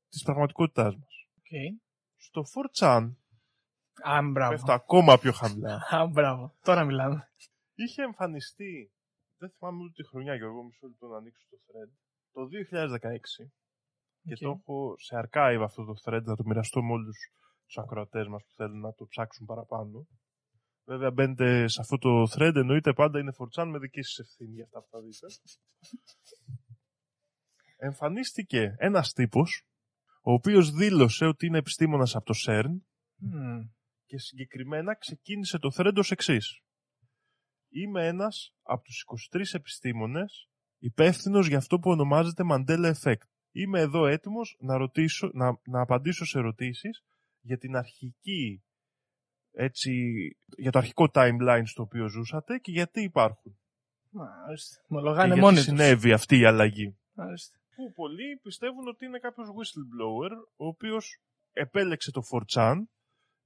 [0.10, 1.28] της πραγματικότητάς μας.
[1.38, 1.80] Οκ.
[2.16, 2.42] Στο
[2.80, 3.16] 4chan
[4.04, 4.52] Α, μπράβο.
[4.52, 5.82] πέφτω ακόμα πιο χαμηλά.
[5.96, 6.56] Α, μπράβο.
[6.62, 7.32] Τώρα μιλάμε.
[7.74, 8.92] είχε εμφανιστεί,
[9.38, 11.92] δεν θυμάμαι ούτε τη χρονιά Γιώργο, μισό λεπτό να ανοίξω το thread,
[12.32, 12.42] το
[13.02, 13.65] 2016
[14.26, 14.40] και Οκ.
[14.40, 17.18] το έχω σε archive αυτό το thread να το μοιραστώ με όλους
[17.66, 20.08] τους ακροατές μας που θέλουν να το ψάξουν παραπάνω.
[20.88, 24.64] Βέβαια μπαίνετε σε αυτό το thread, εννοείται πάντα είναι 4chan με δική σας ευθύνη για
[24.64, 25.28] αυτά που θα δείτε.
[27.78, 29.64] Εμφανίστηκε ένας τύπος,
[30.22, 32.80] ο οποίος δήλωσε ότι είναι επιστήμονας από το CERN
[33.16, 33.60] Μμ.
[34.06, 36.60] και συγκεκριμένα ξεκίνησε το thread ως εξής.
[37.70, 43.35] Είμαι ένας από τους 23 επιστήμονες υπεύθυνος για αυτό που ονομάζεται Mandela Effect.
[43.58, 47.04] Είμαι εδώ έτοιμος να, ρωτήσω, να, να απαντήσω σε ερωτήσεις
[47.42, 48.64] για την αρχική
[49.52, 49.92] έτσι,
[50.58, 53.58] για το αρχικό timeline στο οποίο ζούσατε και γιατί υπάρχουν.
[54.10, 54.82] Μάλιστα.
[54.82, 55.64] Και Μολογάνε γιατί μόνοι τους.
[55.64, 56.98] συνέβη αυτή η αλλαγή.
[57.14, 57.58] Μάλιστα.
[57.76, 61.22] Που πολλοί πιστεύουν ότι είναι κάποιος whistleblower ο οποίος
[61.54, 62.76] επέλεξε το 4chan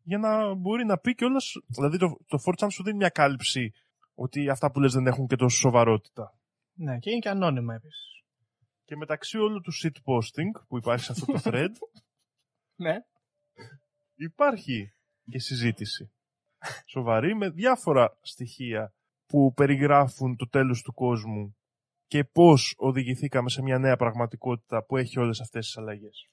[0.04, 3.74] για να μπορεί να πει κιόλας, δηλαδή το, το 4chan σου δίνει μια κάλυψη
[4.14, 6.38] ότι αυτά που λες δεν έχουν και τόσο σοβαρότητα.
[6.74, 8.19] Ναι, και είναι και ανώνυμα επίσης.
[8.90, 11.70] Και μεταξύ όλου του shitposting που υπάρχει σε αυτό το thread
[12.84, 12.96] Ναι.
[14.16, 14.94] υπάρχει
[15.30, 16.12] και συζήτηση.
[16.86, 18.94] Σοβαρή με διάφορα στοιχεία
[19.26, 21.58] που περιγράφουν το τέλος του κόσμου
[22.06, 26.28] και πώς οδηγηθήκαμε σε μια νέα πραγματικότητα που έχει όλες αυτές τις αλλαγές.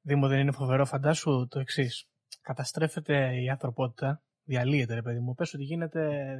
[0.00, 2.08] Δήμο δεν είναι φοβερό, φαντάσου το εξής.
[2.40, 5.34] Καταστρέφεται η ανθρωπότητα, διαλύεται ρε παιδί μου.
[5.34, 6.36] Πες ότι γίνεται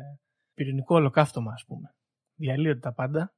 [0.55, 1.95] πυρηνικό ολοκαύτωμα ας πούμε.
[2.35, 3.35] Διαλύονται τα πάντα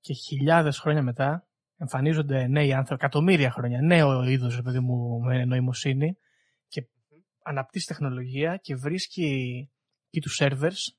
[0.00, 1.44] και χιλιάδες χρόνια μετά
[1.80, 6.16] εμφανίζονται νέοι άνθρωποι, εκατομμύρια χρόνια, νέο είδος ρε παιδί μου με νοημοσύνη
[6.68, 6.88] και
[7.42, 9.24] αναπτύσσει τεχνολογία και βρίσκει
[10.06, 10.94] εκεί τους servers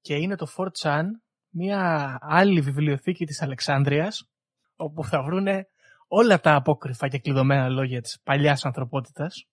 [0.00, 1.04] και είναι το 4chan
[1.50, 4.30] μια άλλη βιβλιοθήκη της Αλεξάνδρειας
[4.76, 5.66] όπου θα βρούνε
[6.08, 9.46] όλα τα απόκρυφα και κλειδωμένα λόγια της παλιάς ανθρωπότητας.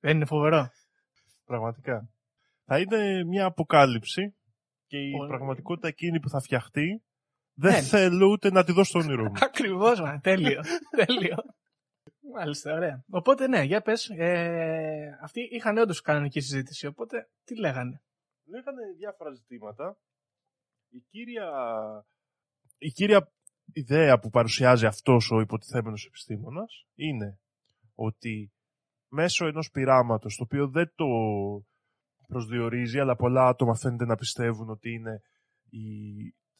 [0.00, 0.68] Δεν είναι φοβερό;
[1.44, 2.08] Πραγματικά.
[2.64, 4.36] Θα είναι μια αποκάλυψη
[4.86, 5.28] και η Πολύ.
[5.28, 7.02] πραγματικότητα εκείνη που θα φτιαχτεί
[7.60, 7.80] δεν Ναι.
[7.80, 9.32] θέλω ούτε να τη δω στο όνειρό μου.
[9.40, 10.60] Ακριβώς, μα, τέλειο.
[11.06, 11.36] τέλειο.
[12.34, 13.04] Μάλιστα, ωραία.
[13.10, 18.02] Οπότε ναι, για πες, ε, αυτοί είχαν όντως κανονική συζήτηση, οπότε τι λέγανε;
[18.44, 19.98] Λέγανε διάφορα ζητήματα.
[20.88, 21.48] Η κύρια,
[22.78, 23.32] η κύρια
[23.72, 27.40] ιδέα που παρουσιάζει αυτός ο υποτιθέμενος επιστήμονας είναι
[27.94, 28.52] ότι
[29.08, 31.06] μέσω ενός πειράματος, το οποίο δεν το
[32.26, 35.22] προσδιορίζει, αλλά πολλά άτομα φαίνεται να πιστεύουν ότι είναι
[35.70, 35.80] οι,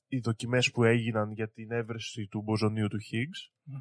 [0.08, 3.72] οι δοκιμές που έγιναν για την έβρεση του μποζονίου του Higgs,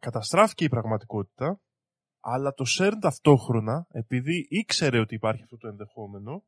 [0.00, 1.60] καταστράφηκε η πραγματικότητα,
[2.20, 6.44] αλλά το CERN ταυτόχρονα, επειδή ήξερε ότι υπάρχει αυτό το ενδεχόμενο,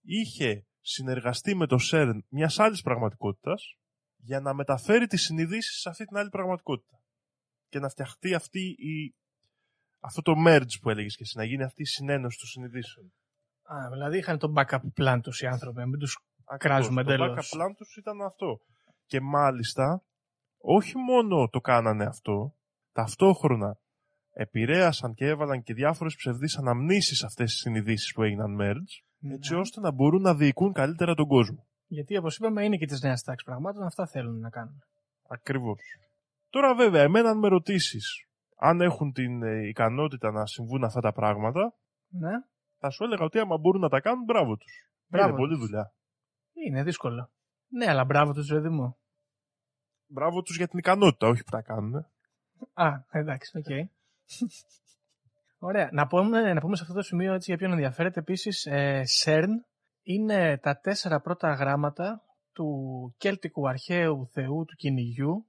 [0.00, 3.76] είχε συνεργαστεί με το CERN μιας άλλης πραγματικότητας
[4.16, 7.02] για να μεταφέρει τις συνειδήσεις σε αυτή την άλλη πραγματικότητα.
[7.68, 9.14] Και να φτιαχτεί αυτή η,
[10.00, 13.12] αυτό το merge που έλεγες και εσύ, να γίνει αυτή η συνένωση των συνειδήσεων.
[13.62, 16.18] Α, δηλαδή είχαν το backup plan τους οι άνθρωποι, να μην τους
[16.52, 16.76] Ακριβώς.
[16.76, 17.30] Κράζουμε το εντελώς.
[17.54, 18.60] backup plan τους ήταν αυτό.
[19.06, 20.02] Και μάλιστα,
[20.58, 22.54] όχι μόνο το κάνανε αυτό,
[22.92, 23.76] ταυτόχρονα
[24.32, 29.52] επηρέασαν και έβαλαν και διάφορες ψευδείς αναμνήσεις σε αυτές τις συνειδήσεις που έγιναν merge, έτσι
[29.54, 29.60] Ναι.
[29.60, 31.66] ώστε να μπορούν να διοικούν καλύτερα τον κόσμο.
[31.86, 34.78] Γιατί όπως είπαμε είναι και της νέας τάξης πραγμάτων, αυτά θέλουν να κάνουν.
[35.28, 35.80] Ακριβώς.
[36.50, 41.12] Τώρα βέβαια, εμένα αν με ρωτήσεις αν έχουν την ε, ικανότητα να συμβούν αυτά τα
[41.12, 41.74] πράγματα,
[42.08, 42.30] Ναι,
[42.78, 44.72] θα σου έλεγα ότι άμα μπορούν να τα κάνουν, μπράβο τους.
[45.06, 45.64] Μπράβο Είναι πολλή τους.
[45.66, 45.92] δουλειά.
[46.66, 47.30] Είναι δύσκολο.
[47.68, 48.96] Ναι, αλλά μπράβο τους, παιδί μου.
[50.06, 51.94] Μπράβο τους για την ικανότητα, όχι που τα κάνουν.
[52.72, 53.88] Α, εντάξει, οκ.
[55.58, 55.88] Ωραία.
[55.92, 59.48] Να πούμε, να πούμε σε αυτό το σημείο, έτσι, για ποιον ενδιαφέρεται, επίσης, ε, CERN
[60.02, 62.68] είναι τα τέσσερα πρώτα γράμματα του
[63.18, 65.46] κέλτικου αρχαίου θεού του κυνηγιού,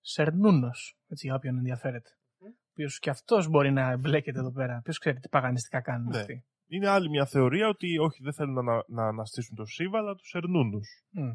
[0.00, 2.10] Σερνούνος, έτσι, για όποιον ενδιαφέρεται.
[2.38, 4.80] Ο οποίος και αυτός μπορεί να εμπλέκεται εδώ πέρα.
[4.84, 6.18] Ποιος ξέρει τι παγανιστικά κάνουν Ναι.
[6.18, 6.44] αυτοί.
[6.66, 10.34] Είναι άλλη μια θεωρία ότι όχι, δεν θέλουν να, να αναστήσουν το Σίβα, αλλά τους
[10.34, 11.04] Ερνούνους.
[11.10, 11.30] Μμ.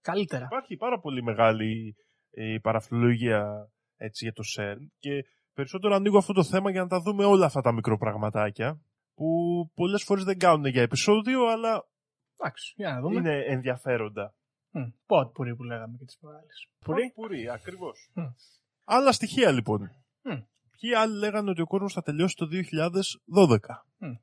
[0.00, 0.44] Καλύτερα.
[0.44, 1.96] Υπάρχει πάρα πολύ μεγάλη
[2.30, 7.00] ε, παραφιλολογία έτσι, για το ΣΕΡΝ και περισσότερο ανοίγω αυτό το θέμα για να τα
[7.00, 8.80] δούμε όλα αυτά τα μικροπραγματάκια
[9.14, 9.26] που
[9.74, 11.88] πολλές φορές δεν κάνουν για επεισόδιο, αλλά
[12.40, 13.14] Εντάξει, για να δούμε.
[13.14, 14.34] είναι ενδιαφέροντα.
[14.70, 14.82] Μμ.
[15.06, 16.68] Πότ πουρί που λέγαμε και τις προάλλες.
[16.84, 17.12] Πουρί.
[17.14, 18.10] Πουρί, ακριβώς.
[18.14, 18.22] Μμ.
[18.84, 19.80] Άλλα στοιχεία λοιπόν.
[20.22, 20.40] Μμ.
[20.80, 23.58] Ποιοι άλλοι λέγανε ότι ο κόσμος θα τελειώσει το 2012.
[23.98, 24.14] Μμ.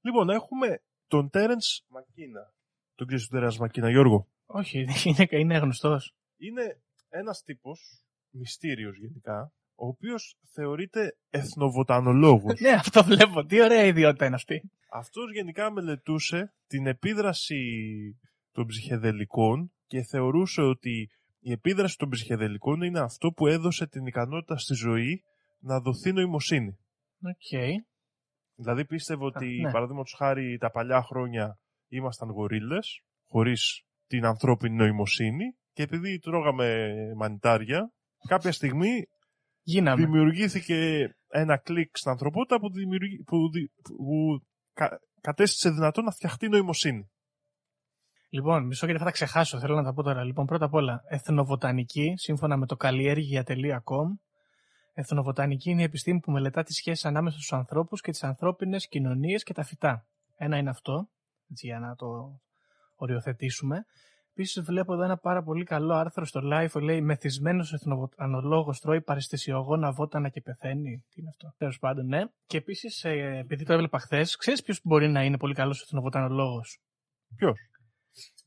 [0.00, 2.52] Λοιπόν, έχουμε τον Τέρενς Μακίνα.
[2.94, 6.14] Τον ξέρεις τον Τέρενς Μακίνα, Γιώργο; Όχι, είναι, είναι γνωστός.
[6.36, 12.60] είναι ένας τύπος, μυστήριος γενικά, ο οποίος θεωρείται εθνοβοτανολόγος.
[12.60, 13.44] ναι, αυτό βλέπω.
[13.44, 14.70] Τι ωραία ιδιότητα είναι αυτή.
[14.92, 17.60] Αυτός γενικά μελετούσε την επίδραση
[18.52, 24.56] των ψυχεδελικών και θεωρούσε ότι η επίδραση των ψυχεδελικών είναι αυτό που έδωσε την ικανότητα
[24.58, 25.22] στη ζωή
[25.64, 26.78] να δοθεί νοημοσύνη.
[27.22, 27.82] Οκ.
[28.54, 29.70] Δηλαδή πίστευε ότι, ναι.
[29.70, 36.84] παραδείγματος χάρη, τα παλιά χρόνια ήμασταν γορίλες, χωρίς την ανθρώπινη νοημοσύνη και επειδή τρώγαμε
[37.16, 37.92] μανιτάρια,
[38.28, 39.04] κάποια στιγμή
[39.62, 40.04] Γίναμε.
[40.04, 44.40] δημιουργήθηκε ένα κλικ στην ανθρωπότητα που, δημιουργεί, που, δι- που
[44.72, 47.08] κα, κατέστησε δυνατό να φτιαχτεί νοημοσύνη.
[48.28, 50.24] Λοιπόν, μισό γιατί θα τα ξεχάσω, θέλω να τα πω τώρα.
[50.24, 54.06] Λοιπόν, πρώτα απ' όλα, εθνοβοτανική, σύμφωνα με το καλλιέργεια.com.
[54.96, 59.42] Εθνοβοτανική είναι η επιστήμη που μελετά τις σχέσεις ανάμεσα στους ανθρώπους και τις ανθρώπινες κοινωνίες
[59.42, 60.06] και τα φυτά.
[60.36, 61.08] Ένα είναι αυτό,
[61.50, 62.06] έτσι, για να το
[62.94, 63.84] οριοθετήσουμε.
[64.30, 69.02] Επίσης, βλέπω εδώ ένα πάρα πολύ καλό άρθρο στο live που λέει Μεθυσμένος εθνοβοτανολόγος τρώει
[69.02, 71.04] παρεστησιογόνα βότανα και πεθαίνει.
[71.08, 72.22] Τι είναι αυτό; Τέλος πάντων, ναι.
[72.46, 76.78] Και επίσης, επειδή το έβλεπα χθες, ξέρεις ποιος μπορεί να είναι πολύ καλός εθνοβοτανολόγος;
[77.36, 77.58] Ποιος;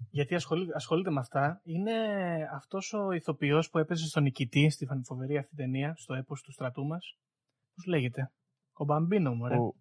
[0.09, 1.61] Γιατί ασχολείται, ασχολείται με αυτά.
[1.63, 1.93] Είναι
[2.53, 6.51] αυτός ο ηθοποιός που έπαιζε στον Νικητή, στη φαν- φοβερή αυτή ταινία, στο έπος του
[6.51, 7.17] στρατού μας.
[7.75, 8.31] Πώς λέγεται;
[8.73, 9.57] Ο Μπαμπίνο, μωρέ.
[9.57, 9.73] Ο,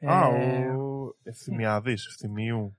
[0.00, 2.78] Ε, Α, ο Ευθυμιάδης, Ευθυμίου.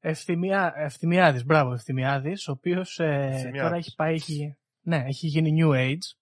[0.00, 3.60] Ευθυμιά, Ευθυμιάδης, μπράβο, Ευθυμιάδης, ο οποίος ε, Ευθυμιάδης.
[3.60, 6.16] τώρα έχει πάει, έχει, ναι, έχει γίνει New Age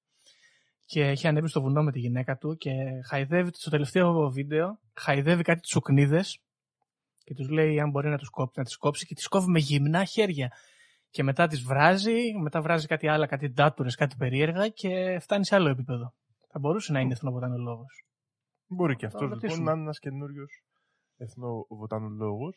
[0.85, 2.71] και έχει ανέβει στο βουνό με τη γυναίκα του και
[3.09, 6.41] χαϊδεύει στο τελευταίο βίντεο, χαϊδεύει κάτι τσουκνίδες
[7.27, 9.59] και τους λέει αν μπορεί να, τους κόψει, να τις κόψει και τις κόβει με
[9.59, 10.53] γυμνά χέρια.
[11.11, 15.55] Και μετά τις βράζει, μετά βράζει κάτι άλλα, κάτι ντάτουρες, κάτι περίεργα και φτάνει σε
[15.55, 16.15] άλλο επίπεδο.
[16.51, 18.05] Θα μπορούσε να είναι εθνοβοτανολόγος.
[18.67, 19.65] Μπορεί και Θα αυτός λοιπόν ρωτήσουμε.
[19.65, 20.63] να είναι ένας καινούριος
[21.17, 22.55] εθνοβοτανολόγος.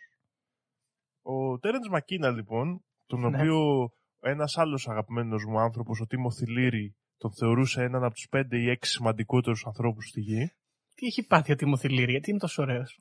[1.21, 3.27] Ο Τέρενς Μακίνα λοιπόν, τον Ναι.
[3.27, 8.57] οποίο ένας άλλος αγαπημένος μου άνθρωπος, ο Τίμο Θηλύρη, τον θεωρούσε έναν από τους πέντε
[8.57, 10.51] ή έξι σημαντικότερους ανθρώπους στη γη.
[10.95, 12.99] Τι έχει πάθει ο Τιμοθυλήρη, γιατί είναι τόσο ωραίος.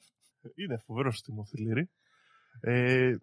[0.54, 1.90] Είναι φοβερό Τίμο Θηλύρη.
[2.60, 3.16] Ε,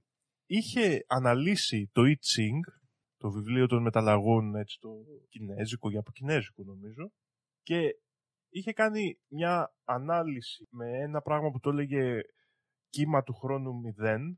[0.46, 2.74] είχε αναλύσει το I Ching,
[3.18, 4.90] το βιβλίο των μεταλλαγών, έτσι, το
[5.30, 7.12] κινέζικο, για από κινέζικο νομίζω,
[7.64, 7.96] και
[8.50, 12.22] είχε κάνει μια ανάλυση με ένα πράγμα που το έλεγε
[12.90, 14.38] κύμα του χρόνου 0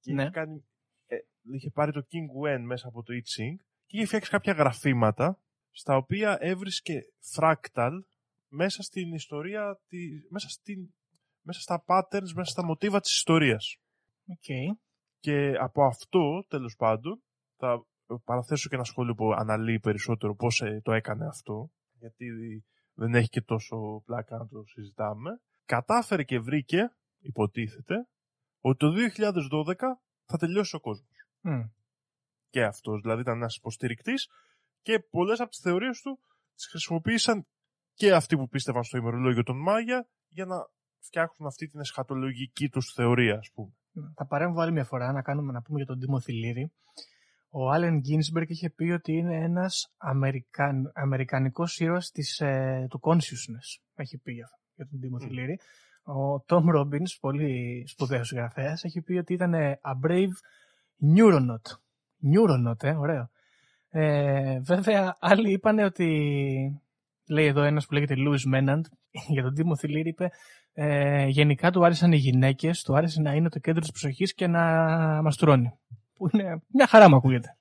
[0.00, 0.22] και Ναι.
[0.22, 0.64] είχε, κάνει,
[1.06, 4.52] ε, είχε πάρει το King Wen μέσα από το I Ching και είχε φτιάξει κάποια
[4.52, 8.04] γραφήματα στα οποία έβρισκε φράκταλ
[8.48, 10.94] μέσα στην ιστορία, τη, μέσα, στην,
[11.42, 13.76] μέσα στα patterns, μέσα στα μοτίβα της ιστορίας.
[14.26, 14.76] Οκ.
[15.18, 17.22] Και από αυτό, τέλος πάντων,
[17.56, 17.86] θα
[18.24, 22.26] παραθέσω και ένα σχόλιο που αναλύει περισσότερο πώς ε, το έκανε αυτό, γιατί
[22.94, 25.40] δεν έχει και τόσο πλάκα να το συζητάμε.
[25.64, 28.08] Κατάφερε και βρήκε, υποτίθεται,
[28.60, 28.92] ότι το
[29.66, 29.74] 2012
[30.24, 31.26] θα τελειώσει ο κόσμος.
[31.40, 31.60] Μμ.
[32.48, 34.28] Και αυτός, δηλαδή ήταν ένας υποστηρικτής
[34.82, 36.20] και πολλές από τις θεωρίες του
[36.54, 37.46] τις χρησιμοποίησαν
[37.94, 40.56] και αυτοί που πίστευαν στο ημερολόγιο των Μάγια για να
[41.02, 43.72] φτιάξουν αυτή την εσχατολογική τους θεωρία, ας πούμε.
[44.14, 46.72] Θα παρέμβω άλλη μια φορά να, κάνουμε, να πούμε για τον Τίμο Θηλύρη.
[47.50, 53.82] Ο Άλεν Γκίνσμπεργκ είχε πει ότι είναι ένας Αμερικαν, αμερικανικός ήρωας της, ε, του consciousness.
[53.94, 55.26] Έχει πει για, για τον Τίμο Μμ.
[55.26, 55.58] Θηλύρη.
[56.04, 60.32] Ο Τόμ Ρόμπινς, πολύ σπουδαίος συγγραφέας, έχει πει ότι ήταν ε, a brave
[61.16, 61.76] neuronaut.
[62.32, 63.30] Neuronaut, ε, ωραίο.
[63.88, 66.82] Ε, βέβαια, άλλοι είπαν ότι,
[67.28, 68.82] λέει εδώ ένας που λέγεται Louis Menand,
[69.34, 70.30] για τον Τίμο Θηλύρη είπε,
[70.72, 74.46] ε, γενικά του άρεσαν οι γυναίκες, του άρεσε να είναι το κέντρο της προσοχής και
[74.46, 74.62] να
[75.22, 75.70] μαστουρώνει.
[76.14, 77.56] Που είναι μια χαρά μου ακούγεται.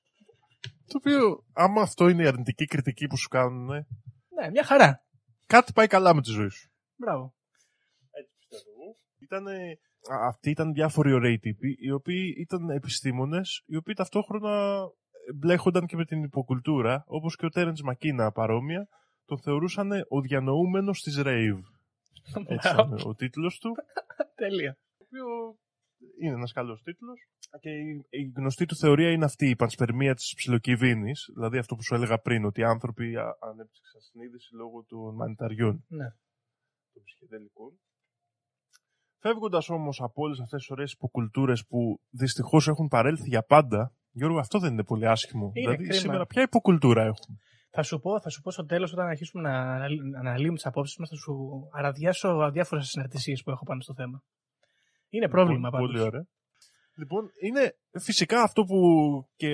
[0.88, 5.04] Το οποίο, άμα αυτό είναι η αρνητική κριτική που σου κάνουν, Ναι, μια χαρά.
[5.48, 6.70] κάτι πάει καλά με τη ζωή σου.
[6.96, 7.34] Μπράβο.
[8.12, 8.96] Έτσι πιστεύω εγώ.
[9.20, 9.54] Ήτανε,
[10.14, 14.80] α, αυτοί ήταν διάφοροι ωραίοι τύποι, οι οποίοι ήταν επιστήμονες, οι οποίοι ταυτόχρονα
[15.36, 18.88] μπλέχονταν και με την υποκουλτούρα, όπως και ο Τέρεντς Μακίνα παρόμοια,
[19.26, 21.62] τον θεωρούσαν ο διανοούμενος της Rave.
[22.56, 23.72] Έτσι είναι ο τίτλος του.
[24.44, 24.78] Τέλεια.
[24.98, 25.26] Το οποίο
[26.22, 27.28] είναι ένας καλός τίτλος.
[27.60, 31.30] Και η, η γνωστή του θεωρία είναι αυτή, η πανσπερμία της ψιλοκυβίνης.
[31.34, 35.86] Δηλαδή αυτό που σου έλεγα πριν, ότι οι άνθρωποι α- ανέπτυξαν συνείδηση λόγω των μανιταριών
[35.88, 36.10] Ναι.
[36.94, 37.80] των ψυχεδελικών.
[39.20, 44.40] Φεύγοντας όμως από όλες αυτές τις ωραίες υποκουλτούρες που δυστυχώς έχουν παρέλθει για πάντα, Γιώργο,
[44.40, 45.46] αυτό δεν είναι πολύ άσχημο.
[45.54, 45.94] Είναι δηλαδή, κρίμα.
[46.00, 47.38] σήμερα ποια υποκουλτούρα έχουμε;
[47.74, 50.66] Θα σου πω, θα σου πω στο τέλος, όταν αρχίσουμε να αναλύ- να αναλύουμε τις
[50.66, 51.34] απόψεις μας, θα σου
[51.72, 54.24] αραδιάσω διάφορες συναρτησίε που έχω πάνω στο θέμα.
[55.10, 55.88] Είναι πρόβλημα Λοιπόν, πάντως.
[55.92, 56.26] Πολύ ωραία.
[56.96, 58.78] Λοιπόν, είναι φυσικά αυτό που
[59.36, 59.48] και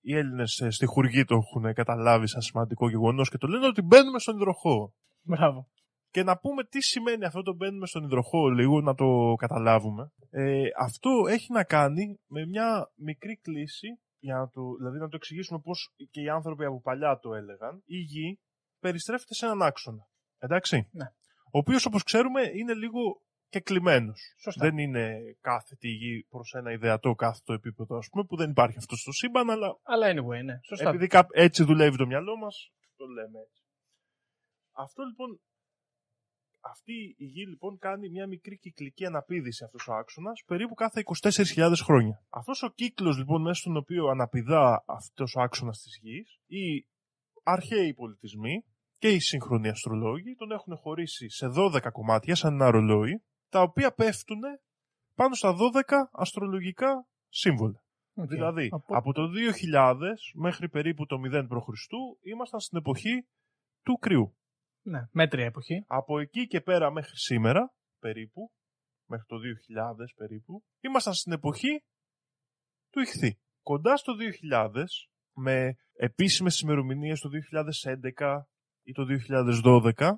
[0.00, 4.18] οι Έλληνες στη Χουργή το έχουν καταλάβει σαν σημαντικό γεγονός και το λένε ότι μπαίνουμε
[4.18, 4.92] στον υδροχό.
[5.22, 5.68] Μπράβο.
[6.10, 10.12] Και να πούμε τι σημαίνει αυτό το μπαίνουμε στον υδροχό, λίγο να το καταλάβουμε.
[10.30, 13.88] Ε, αυτό έχει να κάνει με μια μικρή κλίση,
[14.28, 17.82] για να το, δηλαδή να το εξηγήσουμε πώς και οι άνθρωποι από παλιά το έλεγαν.
[17.84, 18.38] Η γη
[18.78, 20.04] περιστρέφεται σε έναν άξονα.
[20.38, 21.06] Εντάξει; Ναι.
[21.52, 23.00] Ο οποίος όπως ξέρουμε είναι λίγο
[23.48, 24.20] και κλειμένος.
[24.42, 24.64] Σωστά.
[24.64, 28.76] Δεν είναι κάθετη η γη προς ένα ιδεατό κάθετο επίπεδο, ας πούμε, που δεν υπάρχει
[28.78, 30.56] αυτό στο σύμπαν, αλλά Αλλά anyway, ναι.
[30.62, 30.88] Σωστά.
[30.88, 33.62] επειδή κάπ- έτσι δουλεύει το μυαλό μας, το λέμε έτσι.
[34.72, 35.40] Αυτό λοιπόν,
[36.60, 41.72] αυτή η γη λοιπόν κάνει μια μικρή κυκλική αναπήδηση αυτός ο άξονας περίπου κάθε 24.000
[41.82, 42.22] χρόνια.
[42.28, 46.86] Αυτός ο κύκλος λοιπόν μέσα στον οποίο αναπηδά αυτός ο άξονας της γης, οι
[47.42, 48.64] αρχαίοι πολιτισμοί
[48.98, 53.92] και οι σύγχρονοι αστρολόγοι τον έχουν χωρίσει σε 12 κομμάτια σαν ένα ρολόι, τα οποία
[53.92, 54.40] πέφτουν
[55.14, 57.82] πάνω στα 12 αστρολογικά σύμβολα.
[58.14, 58.28] Οκ.
[58.28, 61.68] Δηλαδή, Από- από το 2000 μέχρι περίπου το 0 π.Χ.
[62.22, 63.26] ήμασταν στην εποχή
[63.82, 64.36] του κρυού.
[64.88, 65.84] Ναι, μέτρια εποχή.
[65.86, 68.52] Από εκεί και πέρα μέχρι σήμερα, περίπου,
[69.08, 71.84] μέχρι το 2000 περίπου, ήμασταν στην εποχή
[72.90, 73.38] του ηχθή.
[73.62, 74.12] Κοντά στο
[74.52, 74.84] 2000,
[75.32, 78.42] με επίσημες ημερομηνίες το 2011
[78.82, 79.04] ή το
[79.94, 80.10] 2012,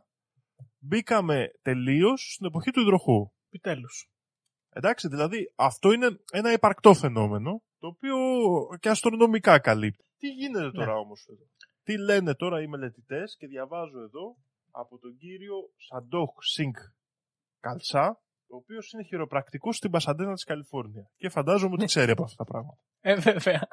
[0.79, 3.33] μπήκαμε τελείως στην εποχή του υδροχώου.
[3.47, 4.11] Επιτέλους.
[4.69, 8.17] Εντάξει, δηλαδή αυτό είναι ένα υπαρκτό φαινόμενο, το οποίο
[8.81, 10.05] και αστρονομικά καλύπτει.
[10.19, 11.45] Τι γίνεται τώρα όμως εδώ;
[11.83, 14.37] Τι λένε τώρα οι μελετητές και διαβάζω εδώ
[14.71, 16.77] από τον κύριο Σαντόχ Σινκ
[17.61, 21.11] Καλσά, ο οποίος είναι χειροπρακτικός στην Πασαντένα της Καλιφόρνια.
[21.17, 22.83] Και φαντάζομαι ότι ξέρει από αυτά τα πράγματα.
[23.01, 23.69] Ε, βέβαια.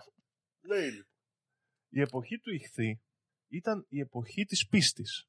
[0.61, 1.15] Λέει λοιπόν.
[1.89, 3.01] Η εποχή του ηχθή
[3.47, 5.27] ήταν η εποχή της πίστης.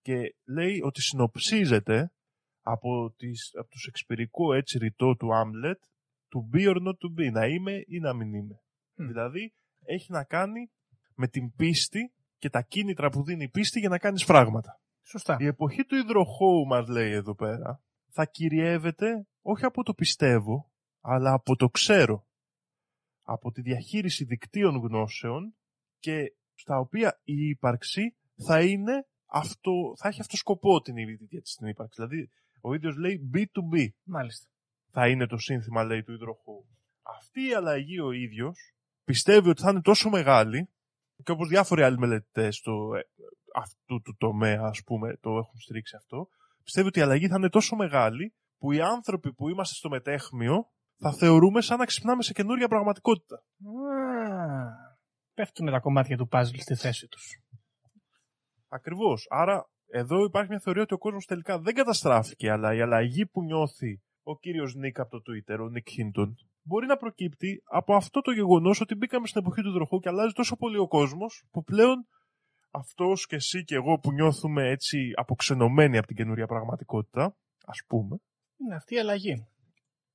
[0.00, 2.10] Και λέει ότι συνοψίζεται
[2.60, 5.82] από, τις, από το σεξπυρικό έτσι ρητό του Άμλετ
[6.28, 8.60] to be or not to be, να είμαι ή να μην είμαι.
[8.94, 9.06] Μμ.
[9.06, 10.70] Δηλαδή έχει να κάνει
[11.14, 14.80] με την πίστη και τα κίνητρα που δίνει η πίστη για να κάνεις φράγματα.
[15.08, 15.36] Σωστά.
[15.40, 21.32] Η εποχή του υδροχώου μας λέει εδώ πέρα θα κυριεύεται όχι από το πιστεύω, αλλά
[21.32, 22.26] από το ξέρω.
[23.22, 25.54] Από τη διαχείριση δικτύων γνώσεων
[25.98, 28.16] και στα οποία η ύπαρξη
[28.46, 32.02] θα είναι αυτό, θα έχει αυτό σκοπό την ίδια της την ύπαρξη.
[32.02, 34.48] Δηλαδή ο ίδιος λέει B2B Μάλιστα.
[34.90, 36.66] θα είναι το σύνθημα λέει του υδροχώου.
[37.02, 40.68] Αυτή η αλλαγή ο ίδιος πιστεύει ότι θα είναι τόσο μεγάλη
[41.22, 43.00] και όπως διάφοροι άλλοι μελετητές το, ε,
[43.54, 46.28] αυτού του τομέα ας πούμε το έχουν στηρίξει αυτό
[46.62, 50.70] πιστεύει ότι η αλλαγή θα είναι τόσο μεγάλη που οι άνθρωποι που είμαστε στο μετέχμιο
[50.98, 53.36] θα θεωρούμε σαν να ξυπνάμε σε καινούρια πραγματικότητα.
[53.36, 53.42] Α,
[55.34, 57.40] πέφτουν τα κομμάτια του puzzle στη θέση τους.
[58.68, 59.26] Ακριβώς.
[59.30, 63.42] Άρα εδώ υπάρχει μια θεωρία ότι ο κόσμος τελικά δεν καταστράφηκε αλλά η αλλαγή που
[63.42, 68.20] νιώθει ο κύριος Νίκ από το Twitter, ο Νίκ Χίντον, μπορεί να προκύπτει από αυτό
[68.20, 71.62] το γεγονός ότι μπήκαμε στην εποχή του υδροχού και αλλάζει τόσο πολύ ο κόσμος που
[71.62, 72.06] πλέον
[72.70, 77.36] αυτός και εσύ και εγώ που νιώθουμε έτσι αποξενωμένοι από την καινούρια πραγματικότητα,
[77.66, 78.20] ας πούμε,
[78.56, 79.46] Είναι αυτή η αλλαγή.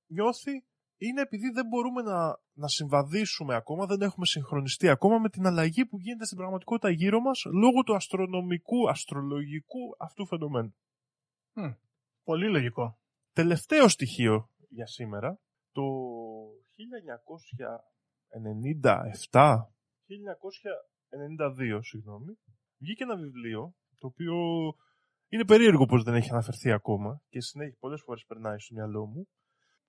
[0.07, 0.65] νιώθει
[0.97, 5.85] είναι επειδή δεν μπορούμε να, να συμβαδίσουμε ακόμα, δεν έχουμε συγχρονιστεί ακόμα με την αλλαγή
[5.85, 10.75] που γίνεται στην πραγματικότητα γύρω μας λόγω του αστρονομικού, αστρολογικού αυτού φαινομένου.
[12.23, 12.99] Πολύ λογικό.
[13.33, 15.39] Τελευταίο στοιχείο για σήμερα,
[15.71, 15.83] το
[19.31, 19.65] 1997,
[20.07, 22.33] 1992, συγγνώμη,
[22.77, 24.35] βγήκε ένα βιβλίο το οποίο
[25.27, 29.27] είναι περίεργο πως δεν έχει αναφερθεί ακόμα και συνέχεια πολλές φορές περνάει στο μυαλό μου,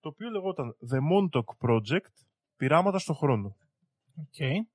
[0.01, 2.14] το οποίο λεγόταν The Montauk Project,
[2.57, 3.57] πειράματα στο χρόνο.
[4.16, 4.66] Οκ.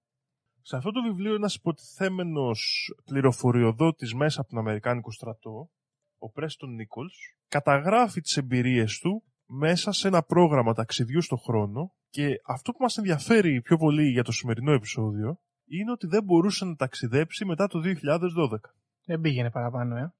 [0.61, 5.69] Σε αυτό το βιβλίο ένας υποτιθέμενος πληροφοριοδότης μέσα από τον Αμερικάνικο στρατό,
[6.17, 12.41] ο Πρέστον Νίκολς, καταγράφει τις εμπειρίες του μέσα σε ένα πρόγραμμα ταξιδιού στο χρόνο και
[12.45, 15.39] αυτό που μας ενδιαφέρει πιο πολύ για το σημερινό επεισόδιο
[15.69, 18.57] είναι ότι δεν μπορούσε να ταξιδέψει μετά το 2012.
[19.05, 20.13] Δεν πήγαινε παραπάνω, ε.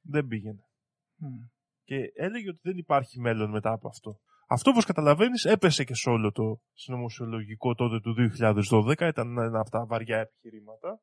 [0.00, 0.62] Δεν πήγαινε.
[1.16, 1.28] Μμ.
[1.84, 4.20] Και έλεγε ότι δεν υπάρχει μέλλον μετά από αυτό.
[4.48, 9.08] Αυτό, όπως καταλαβαίνεις, έπεσε και σε όλο το συνωμοσιολογικό τότε του 2012.
[9.08, 11.00] Ήταν ένα από τα βαριά επιχειρήματα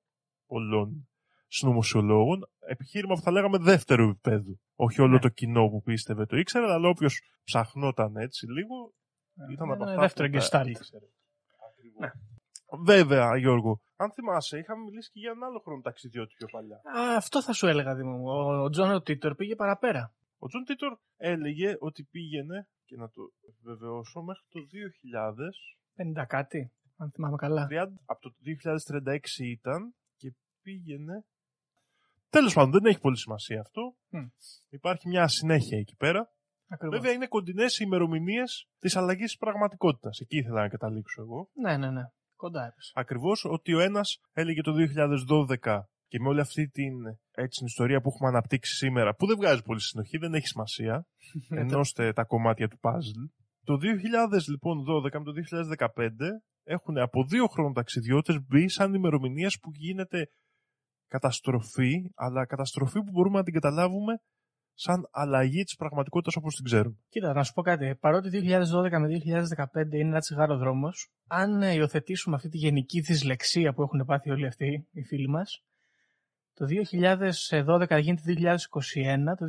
[0.47, 1.07] πολλών
[1.47, 4.55] συνωμοσιολόγων, επιχείρημα που θα λέγαμε δεύτερο επίπεδο.
[4.75, 5.19] Όχι όλο Ναι.
[5.19, 8.93] το κοινό που πίστευε το ήξερε, αλλά όποιος ψαχνόταν έτσι λίγο,
[9.51, 10.67] ήταν από Ένα αυτά δεύτερο που τα γκεστάλτ.
[10.67, 11.05] ήξερε.
[11.71, 11.99] Ακριβώς.
[11.99, 12.11] Ναι.
[12.85, 16.75] Βέβαια, Γιώργο, αν θυμάσαι, είχαμε μιλήσει και για ένα άλλο χρονοταξιδιώτη πιο παλιά.
[16.75, 18.25] Α, αυτό θα σου έλεγα, Δήμο μου.
[18.27, 20.13] Ο, ο Τζον ο Τίτορ πήγε παραπέρα.
[20.37, 23.21] Ο Τζον Τίτορ έλεγε ότι πήγαινε, και να το
[23.61, 24.59] βεβαιώσω, μέχρι το
[26.15, 27.67] 2000, 50 κάτι, αν θυμάμαι καλά.
[27.71, 28.33] 30, από το
[29.05, 31.25] 2036 ήταν και πήγαινε.
[32.29, 33.95] Τέλος πάντων, δεν έχει πολύ σημασία αυτό.
[34.09, 34.25] Μμ.
[34.69, 36.33] Υπάρχει μια συνέχεια εκεί πέρα.
[36.67, 36.99] Ακριβώς.
[36.99, 40.19] Βέβαια, είναι κοντινές οι ημερομηνίες της αλλαγής της πραγματικότητας.
[40.19, 41.49] Εκεί ήθελα να καταλήξω εγώ.
[41.53, 42.03] Ναι, ναι, ναι.
[42.35, 42.91] Κοντά έπεσε.
[42.95, 44.73] Ακριβώς ότι ο ένας έλεγε το
[45.61, 46.93] 2012 και με όλη αυτή την,
[47.31, 51.05] έτσι, την ιστορία που έχουμε αναπτύξει σήμερα, που δεν βγάζει πολύ συνοχή, δεν έχει σημασία.
[51.61, 53.23] ενώστε τα κομμάτια του puzzle.
[53.63, 55.31] Το 2000 λοιπόν 12 με το
[55.95, 56.09] 2015
[56.63, 60.27] έχουν από δύο χρονοταξιδιώτες μπει σαν ημερομηνίες που γίνεται
[61.07, 64.13] καταστροφή, αλλά καταστροφή που μπορούμε να την καταλάβουμε
[64.75, 66.95] σαν αλλαγή της πραγματικότητας όπως την ξέρουμε.
[67.09, 67.95] Κοίτα, να σου πω κάτι.
[67.95, 70.89] Παρότι 2012 με 2015 είναι ένας τσιγάρο δρόμο,
[71.27, 75.63] αν ε, υιοθετήσουμε αυτή τη γενική δυσλεξία που έχουν πάθει όλοι αυτοί οι φίλοι μας,
[76.53, 76.65] το
[77.49, 79.45] 2012 γίνεται 2021, το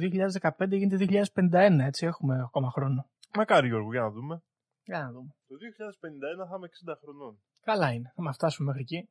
[0.59, 1.79] 2015 γίνεται 2051.
[1.81, 3.11] Έτσι, έχουμε ακόμα χρόνο.
[3.35, 4.43] Μακάρι Γιώργο, για να δούμε.
[4.83, 5.35] Για να δούμε.
[5.47, 7.41] Το 2051 θα είμαι 60 χρονών.
[7.61, 8.12] Καλά είναι.
[8.14, 9.09] Θα φτάσουμε μέχρι εκεί.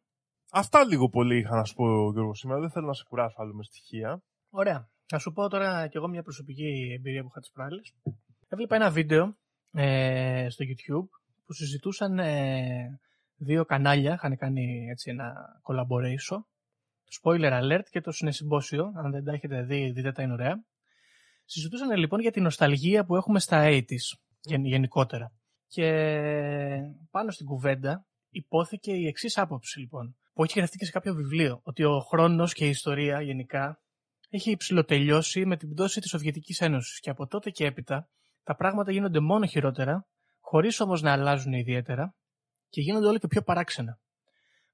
[0.51, 2.59] Αυτά λίγο πολύ είχα να σου πω Γιώργο σήμερα.
[2.59, 4.21] Δεν θέλω να σε κουράσω άλλο με στοιχεία.
[4.49, 4.89] Ωραία.
[5.07, 7.93] Θα σου πω τώρα κι εγώ μια προσωπική εμπειρία που είχα τις προάλλες.
[8.47, 9.37] Έβλεπα ένα βίντεο
[9.71, 11.09] ε, στο YouTube
[11.45, 12.99] που συζητούσαν ε,
[13.35, 15.33] δύο κανάλια, είχαν κάνει έτσι ένα
[15.63, 16.37] collaboration,
[17.05, 20.63] το Spoiler Alert και το Συνεσυμπόσιο, αν δεν τα έχετε δει, δείτε τα είναι ωραία.
[21.45, 23.83] Συζητούσαν λοιπόν για την νοσταλγία που έχουμε στα 80s,
[24.41, 25.31] γεν- γενικότερα.
[25.67, 25.87] Και
[27.11, 31.59] πάνω στην κουβέντα υπόθηκε η εξής άποψη λοιπόν, που έχει γραφτεί και σε κάποιο βιβλίο,
[31.63, 33.79] ότι ο χρόνος και η ιστορία γενικά
[34.29, 38.09] έχει υψηλοτελειώσει με την πτώση της Σοβιετικής Ένωσης και από τότε και έπειτα
[38.43, 40.07] τα πράγματα γίνονται μόνο χειρότερα,
[40.39, 42.15] χωρίς όμως να αλλάζουν ιδιαίτερα
[42.69, 43.99] και γίνονται όλο και πιο παράξενα.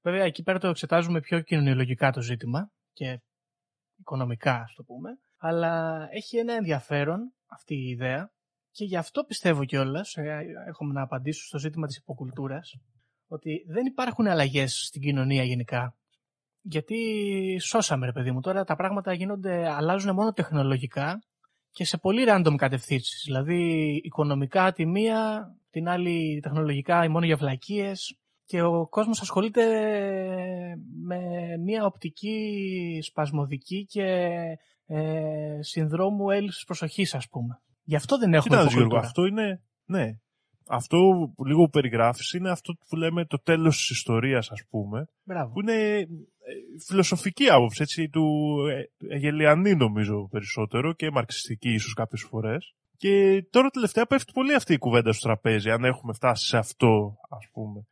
[0.02, 3.20] Βέβαια, εκεί πέρα το εξετάζουμε πιο κοινωνιολογικά το ζήτημα και
[3.96, 8.32] οικονομικά, ας το πούμε, αλλά έχει ένα ενδιαφέρον αυτή η ιδέα
[8.70, 10.16] και γι' αυτό πιστεύω κιόλας,
[10.68, 12.74] έχουμε να απαντήσω στο ζήτημα της υποκουλτούρας,
[13.26, 15.96] ότι δεν υπάρχουν αλλαγές στην κοινωνία γενικά
[16.62, 16.96] γιατί
[17.60, 18.40] σώσαμε ρε παιδί μου.
[18.40, 21.22] Τώρα τα πράγματα γίνονται, αλλάζουν μόνο τεχνολογικά
[21.70, 23.22] και σε πολύ random κατευθύνσεις.
[23.24, 29.64] Δηλαδή οικονομικά τη μία, την άλλη τεχνολογικά μόνο για βλακίες και ο κόσμος ασχολείται
[31.02, 31.18] με
[31.64, 34.02] μια οπτική σπασμωδική και
[34.86, 37.60] ε, συνδρόμου έλλειψης προσοχής ας πούμε.
[37.82, 39.06] Γι' αυτό δεν έχουμε Κοιτάξτε Γιώργο, υποκουλτούρα.
[39.06, 40.10] αυτό είναι, ναι.
[40.66, 40.98] Αυτό
[41.36, 45.52] που λίγο που περιγράφεις είναι αυτό που λέμε το τέλος της ιστορίας ας πούμε, Μπράβο.
[45.52, 46.06] που είναι ε,
[46.86, 52.74] φιλοσοφική άποψη έτσι, του ε, Αγελιανή νομίζω περισσότερο και μαρξιστική ίσως κάποιες φορές.
[52.96, 57.16] Και τώρα τελευταία πέφτει πολύ αυτή η κουβέντα στο τραπέζι, αν έχουμε φτάσει σε αυτό
[57.30, 57.86] ας πούμε.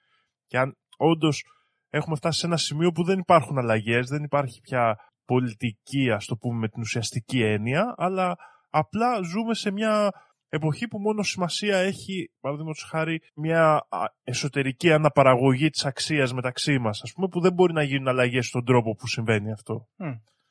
[0.46, 1.44] Και αν όντως
[1.90, 6.36] έχουμε φτάσει σε ένα σημείο που δεν υπάρχουν αλλαγές, δεν υπάρχει πια πολιτική ας το
[6.36, 8.36] πούμε με την ουσιαστική έννοια, αλλά
[8.70, 10.12] απλά ζούμε σε μια
[10.50, 17.02] εποχή που μόνο σημασία έχει, παραδείγματος χάρη, μια α, εσωτερική αναπαραγωγή της αξίας μεταξύ μας,
[17.02, 19.86] ας πούμε, που δεν μπορεί να γίνουν αλλαγές στον τρόπο που συμβαίνει αυτό.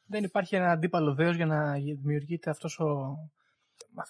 [0.06, 2.86] Δεν υπάρχει ένα αντίπαλο δέος για να δημιουργείται αυτός ο...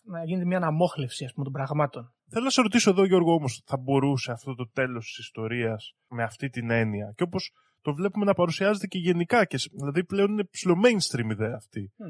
[0.04, 2.14] να γίνεται μια αναμόχλευση ας πούμε, των πραγμάτων.
[2.30, 6.24] Θέλω να σε ρωτήσω εδώ, Γιώργο, όμως, θα μπορούσε αυτό το τέλος της ιστορίας με
[6.24, 10.32] αυτή την έννοια; Και όπως το βλέπουμε να παρουσιάζεται και γενικά, και, σ- δηλαδή πλέον
[10.32, 12.06] είναι ψηλό mainstream ιδέα αυτή, Μμ.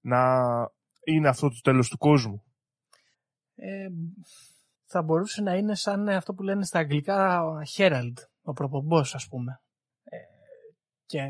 [0.00, 0.42] να
[1.04, 2.42] είναι αυτό το τέλος του κόσμου.
[3.64, 3.88] Ε,
[4.84, 9.28] θα μπορούσε να είναι σαν αυτό που λένε στα αγγλικά ο Herald, ο προπομπός ας
[9.28, 9.60] πούμε.
[10.04, 10.16] Ε,
[11.06, 11.28] και ε,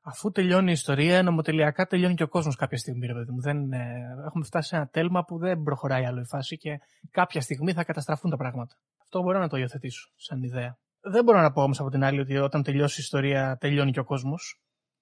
[0.00, 3.40] αφού τελειώνει η ιστορία, νομοτελειακά τελειώνει και ο κόσμος κάποια στιγμή, ρε παιδί μου.
[3.40, 3.78] Δεν, ε,
[4.26, 6.78] έχουμε φτάσει σε ένα τέλμα που δεν προχωράει άλλο η φάση και
[7.10, 8.74] κάποια στιγμή θα καταστραφούν τα πράγματα.
[9.02, 10.78] Αυτό μπορώ να το υιοθετήσω σαν ιδέα.
[11.00, 14.00] Δεν μπορώ να πω όμως από την άλλη ότι όταν τελειώσει η ιστορία τελειώνει και
[14.00, 14.60] ο κόσμος.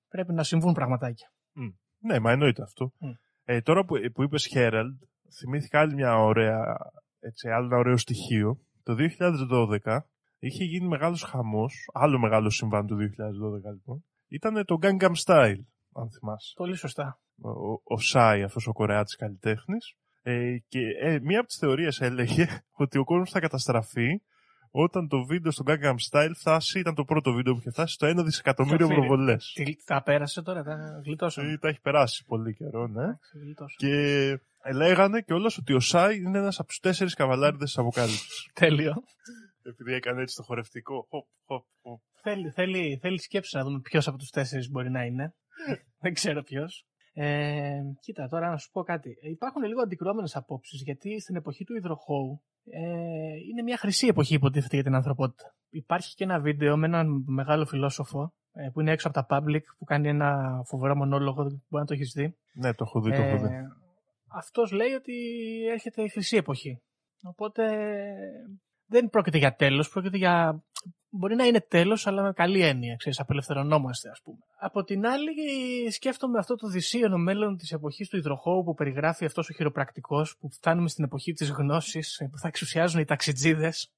[0.09, 1.33] Πρέπει να συμβούν πραγματάκια.
[1.99, 2.93] Ναι, μα εννοείται αυτό.
[2.99, 3.11] Μμ.
[3.45, 4.97] Ε, τώρα που, που είπες Herald,
[5.39, 6.77] θυμήθηκα άλλη μια ωραία,
[7.21, 8.59] έτσι, άλλο ένα ωραίο στοιχείο.
[8.83, 8.97] Το
[9.85, 9.99] 2012
[10.39, 13.01] είχε γίνει μεγάλος χαμός, άλλο μεγάλο συμβάν του 2012
[13.73, 14.05] λοιπόν.
[14.29, 15.63] Ήταν το Gangnam Style,
[15.93, 16.53] αν θυμάσαι.
[16.57, 17.21] Πολύ σωστά.
[17.41, 19.97] Ο, ο, ο Σάι, αυτός ο Κορεάτης καλλιτέχνης.
[20.23, 22.47] Ε, και ε, μία από τις θεωρίες έλεγε
[22.83, 24.23] ότι ο κόσμος θα καταστραφεί
[24.83, 28.07] όταν το βίντεο στο Gangnam Style φτάσει, ήταν το πρώτο βίντεο που είχε φτάσει στο
[28.09, 29.09] 1 δισεκατομμύριο Εκατομμύριο.
[29.09, 29.53] προβολές.
[29.55, 31.53] Τι, τα πέρασε τώρα, τα γλιτώσαμε.
[31.53, 33.03] Ε, Τα έχει περάσει πολύ καιρό, ναι.
[33.03, 33.77] Εντάξει, γλιτώσαμε.
[33.77, 38.49] Και λέγανε κιόλας ότι ο Σάι είναι ένας από τους τέσσερις καβαλάριδες της αποκάλυψης.
[38.61, 38.95] Τέλειο.
[39.63, 41.07] Επειδή έκανε έτσι το χορευτικό.
[41.11, 42.01] Χοπ, χοπ, χοπ.
[42.23, 45.35] Θέλει, θέλει, θέλει σκέψη να δούμε ποιος από τους τέσσερις μπορεί να είναι.
[46.03, 46.85] Δεν ξέρω ποιος.
[47.21, 49.17] Ε, κοίτα, τώρα να σου πω κάτι.
[49.21, 52.81] Υπάρχουν λίγο αντικρουόμενες απόψεις γιατί στην εποχή του υδροχώου ε,
[53.51, 55.55] είναι μια χρυσή εποχή υποτίθεται για την ανθρωπότητα.
[55.69, 59.63] Υπάρχει και ένα βίντεο με έναν μεγάλο φιλόσοφο ε, που είναι έξω από τα public
[59.79, 62.37] που κάνει ένα φοβερό μονόλογο, μπορεί να το έχεις δει.
[62.53, 63.55] Ναι, το έχω δει, το έχω δει.
[63.55, 63.63] Ε,
[64.29, 65.15] αυτός λέει ότι
[65.73, 66.83] έρχεται η χρυσή εποχή.
[67.23, 67.65] Οπότε
[68.87, 70.65] δεν πρόκειται για τέλος, πρόκειται για...
[71.11, 74.39] Μπορεί να είναι τέλος, αλλά με καλή έννοια, ξέρεις, απελευθερωνόμαστε ας πούμε.
[74.61, 75.33] Από την άλλη
[75.91, 80.51] σκέφτομαι αυτό το δυσίωνο μέλλον της εποχής του υδροχώου που περιγράφει αυτός ο χειροπρακτικός, που
[80.51, 83.93] φτάνουμε στην εποχή της γνώσης, που θα εξουσιάζουν οι ταξιτζίδες.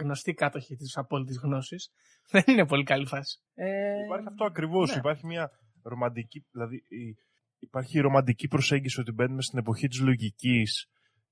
[0.00, 1.90] Γνωστοί κάτοχοι της απόλυτης γνώσης.
[2.30, 3.38] Δεν είναι πολύ καλή φάση.
[3.54, 4.90] Ε, Υπάρχει αυτό ακριβώς.
[4.90, 4.96] ναι.
[4.96, 5.50] Υπάρχει μια
[5.82, 7.16] ρομαντική, δηλαδή η-
[7.58, 10.86] υπάρχει η ρομαντική προσέγγιση ότι μπαίνουμε στην εποχή της λογικής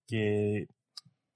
[0.05, 0.19] και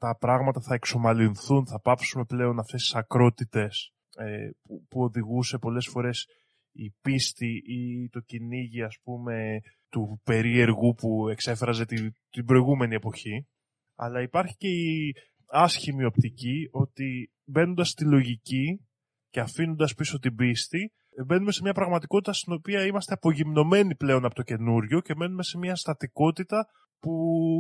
[0.02, 5.86] τα πράγματα θα εξομαλυνθούν, θα πάψουμε πλέον αυτές τις ακρότητες ε, που, που οδηγούσε πολλές
[5.86, 6.26] φορές
[6.72, 13.46] η πίστη ή το κυνήγι ας πούμε του περίεργου που εξέφραζε τη, την προηγούμενη εποχή.
[13.94, 15.14] Αλλά υπάρχει και η
[15.46, 18.86] άσχημη οπτική ότι μπαίνοντας στη λογική
[19.30, 20.92] και αφήνοντας πίσω την πίστη
[21.26, 25.58] μπαίνουμε σε μια πραγματικότητα στην οποία είμαστε απογυμνωμένοι πλέον από το καινούριο και μένουμε σε
[25.58, 26.66] μια στατικότητα
[26.98, 27.12] που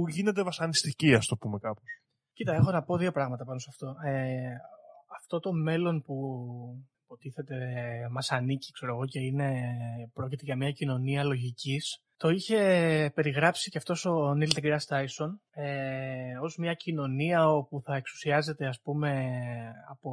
[0.08, 2.01] γίνεται βασανιστική, ας το πούμε κάπως.
[2.42, 3.86] Κοίτα, έχω να πω δύο πράγματα πάνω σε αυτό.
[4.04, 4.56] Ε,
[5.16, 6.14] αυτό το μέλλον που
[7.04, 7.56] υποτίθεται
[8.10, 9.52] μας ανήκει, ξέρω εγώ, και είναι,
[10.12, 12.58] πρόκειται για μια κοινωνία λογικής, το είχε
[13.14, 18.80] περιγράψει και αυτός ο Νίλ Τεγκράς Τάισον ε, ως μια κοινωνία όπου θα εξουσιάζεται, ας
[18.80, 19.28] πούμε,
[19.88, 20.10] από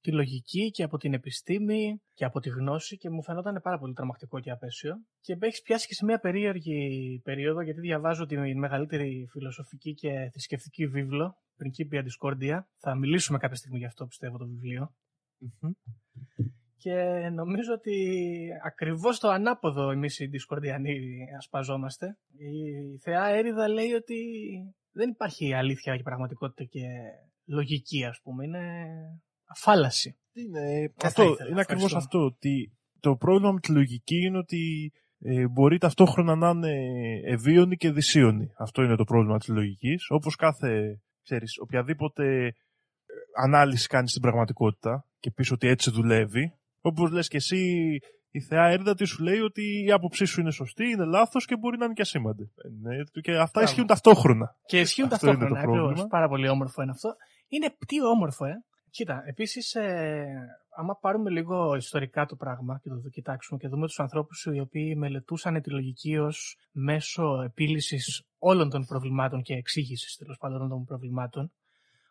[0.00, 3.92] τη λογική και από την επιστήμη και από τη γνώση και μου φαινόταν πάρα πολύ
[3.92, 4.94] τρομακτικό και απέσιο.
[5.20, 10.28] Και με έχεις πιάσει και σε μια περίεργη περίοδο γιατί διαβάζω τη μεγαλύτερη φιλοσοφική και
[10.30, 12.60] θρησκευτική βίβλο, Principia Discordia.
[12.76, 14.94] Θα μιλήσουμε κάποια στιγμή γι' αυτό πιστεύω το βιβλίο.
[16.76, 16.94] Και
[17.32, 17.94] νομίζω ότι
[18.64, 20.96] ακριβώς το ανάποδο εμείς οι Discordiανοί
[21.36, 22.18] ασπαζόμαστε.
[22.36, 24.16] Η θεά Έριδα λέει ότι
[24.92, 26.80] δεν υπάρχει αλήθεια και πραγματικότητα και
[27.44, 28.44] λογική ας πούμε.
[28.44, 28.86] Είναι
[29.50, 30.16] αφάλαση.
[30.32, 32.18] Είναι, θα αυτό, ήθελα, είναι ακριβώς ευχαριστώ.
[32.18, 32.34] αυτό.
[32.34, 36.72] Ότι το πρόβλημα με τη λογική είναι ότι ε, μπορεί ταυτόχρονα να είναι
[37.24, 38.46] ευίωνη και δυσίωνη.
[38.58, 40.06] Αυτό είναι το πρόβλημα της λογικής.
[40.08, 42.52] Όπως κάθε, ξέρεις, οποιαδήποτε ε,
[43.44, 47.58] ανάλυση κάνεις στην πραγματικότητα και πεις ότι έτσι δουλεύει, όπως λες και εσύ
[48.32, 51.56] η θεά έρδα τι σου λέει ότι η άποψή σου είναι σωστή, είναι λάθος και
[51.56, 52.42] μπορεί να είναι και ασήμαντη.
[52.42, 53.68] Ε, Και αυτά Μπράβο.
[53.68, 54.56] ισχύουν ταυτόχρονα.
[54.66, 55.64] Και ισχύουν Αυτό είναι το ταυτόχρονα.
[55.72, 55.90] πρόβλημα.
[55.90, 56.10] Ακριβώς.
[56.10, 57.14] Πάρα πολύ όμορφο είναι αυτό.
[57.48, 58.54] Είναι τι όμορφο, ε.
[58.90, 60.26] Κοίτα, επίσης, ε,
[60.76, 64.94] άμα πάρουμε λίγο ιστορικά το πράγμα και το κοιτάξουμε και δούμε τους ανθρώπους οι οποίοι
[64.96, 70.84] μελετούσαν τη λογική ως μέσο επίλυσης όλων των προβλημάτων και εξήγησης τέλος πάντων όλων των
[70.84, 71.52] προβλημάτων,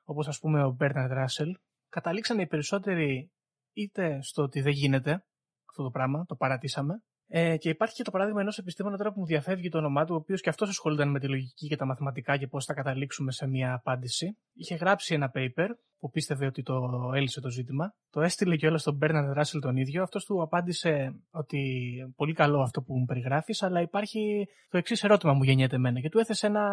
[0.03, 1.57] όπως ας πούμε ο Μπέρναρντ Ράσελ,
[1.89, 3.31] καταλήξαν οι περισσότεροι
[3.73, 5.23] είτε στο ότι δεν γίνεται
[5.69, 9.19] αυτό το πράγμα, το παρατήσαμε, ε, και υπάρχει και το παράδειγμα ενός επιστήμονα τώρα που
[9.19, 11.85] μου διαφεύγει το όνομά του, ο οποίος και αυτός ασχολούνταν με τη λογική και τα
[11.85, 14.37] μαθηματικά και πώς θα καταλήξουμε σε μια απάντηση.
[14.53, 15.67] Είχε γράψει ένα paper
[15.99, 16.75] που πίστευε ότι το
[17.15, 17.93] έλυσε το ζήτημα.
[18.09, 20.03] Το έστειλε και όλα στον Μπέρναρντ Ράσελ τον ίδιο.
[20.03, 25.33] Αυτός του απάντησε ότι πολύ καλό αυτό που μου περιγράφεις, αλλά υπάρχει το εξής ερώτημα
[25.33, 25.99] μου γεννιέται εμένα.
[25.99, 26.65] Και του έθεσε ένα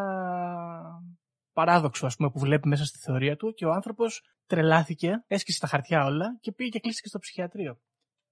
[1.52, 5.66] παράδοξο, ας πούμε, που βλέπει μέσα στη θεωρία του και ο άνθρωπος τρελάθηκε, έσκησε τα
[5.66, 7.78] χαρτιά όλα και πήγε και κλείστηκε στο ψυχιατρίο.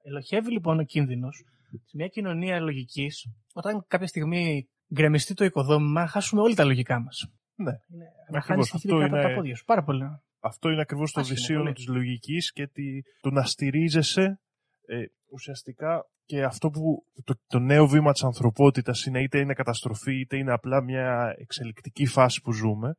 [0.06, 1.44] Ελοχεύει λοιπόν ο κίνδυνος
[1.84, 7.00] σε μια κοινωνία λογικής, όταν κάποια στιγμή γκρεμιστεί το οικοδόμημα, να χάσουμε όλοι τα λογικά
[7.00, 7.26] μας.
[7.54, 7.70] Ναι.
[7.70, 8.44] Να Ακριβώς.
[8.46, 9.64] χάνεις τη Αυτό χειρή κάτω από είναι- τα πόδια σου.
[9.64, 10.04] Πάρα πολύ.
[10.40, 11.74] Αυτό είναι ακριβώς το Άσχημο, δυσίωνο πολύ.
[11.74, 12.82] της λογικής και τη,
[13.20, 14.40] το να στηρίζεσαι
[14.86, 14.96] ε,
[15.30, 20.36] ουσιαστικά και αυτό που το, το νέο βήμα της ανθρωπότητας είναι είτε είναι καταστροφή είτε
[20.36, 22.94] είναι απλά μια εξελικτική φάση που ζούμε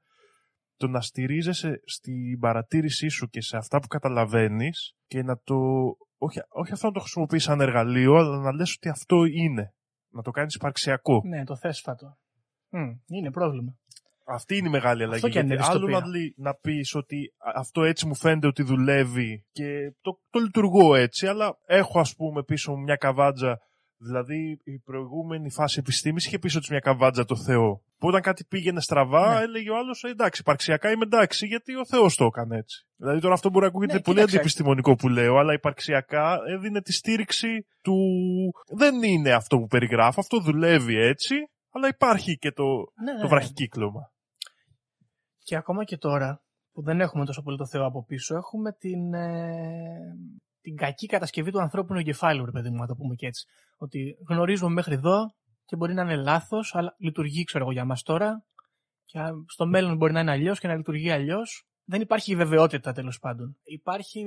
[0.77, 5.55] το να στηρίζεσαι στην παρατήρησή σου και σε αυτά που καταλαβαίνεις και να το
[6.25, 9.73] όχι, όχι αυτό να το χρησιμοποιείς σαν εργαλείο αλλά να λες ότι αυτό είναι
[10.09, 12.17] να το κάνεις υπαρξιακό Ναι, το θέσφατο.
[12.69, 13.75] Μμ, είναι πρόβλημα.
[14.27, 15.15] Αυτή είναι η μεγάλη αλλαγή.
[15.15, 16.07] Αυτό και αν γιατί είναι άλλο δυστοπία.
[16.09, 20.39] να, λύ- να πεις ότι α- αυτό έτσι μου φαίνεται ότι δουλεύει και το, το
[20.39, 23.59] λειτουργώ έτσι, αλλά έχω ας πούμε πίσω μου μια καβάντζα.
[23.97, 27.81] Δηλαδή η προηγούμενη φάση επιστήμης είχε πίσω της μια καβάντζα το Θεό.
[27.97, 29.41] Που όταν κάτι πήγαινε στραβά Ναι.
[29.43, 32.85] έλεγε ο άλλος «Ε, εντάξει υπαρξιακά είμαι εντάξει γιατί ο Θεός το έκανε έτσι.
[32.95, 34.35] Δηλαδή τώρα αυτό μπορεί να ακούγεται Ναι, πολύ κοίταξε.
[34.35, 37.95] αντιεπιστημονικό που λέω, αλλά υπαρξιακά έδινε τη στήριξη του
[38.77, 41.35] δεν είναι αυτό που περιγράφω, αυτό δουλεύει έτσι,
[41.71, 42.63] αλλά υπάρχει και το,
[43.03, 43.29] Ναι, ναι, το ναι.
[43.29, 44.11] βραχικύκλωμα.
[45.43, 49.13] Και ακόμα και τώρα, που δεν έχουμε τόσο πολύ το Θεό από πίσω, έχουμε την,
[49.13, 49.97] ε,
[50.65, 53.45] την κακή κατασκευή του ανθρώπινου εγκεφάλου, ρε παιδί μου, να το πούμε και έτσι.
[53.77, 55.25] Ότι γνωρίζουμε μέχρι εδώ
[55.65, 58.45] και μπορεί να είναι λάθος, αλλά λειτουργεί, ξέρω εγώ, για μας τώρα
[59.05, 61.65] Και στο μέλλον μπορεί να είναι αλλιώς και να λειτουργεί αλλιώς.
[61.85, 63.57] Δεν υπάρχει βεβαιότητα τέλος πάντων.
[63.63, 64.23] Υπάρχει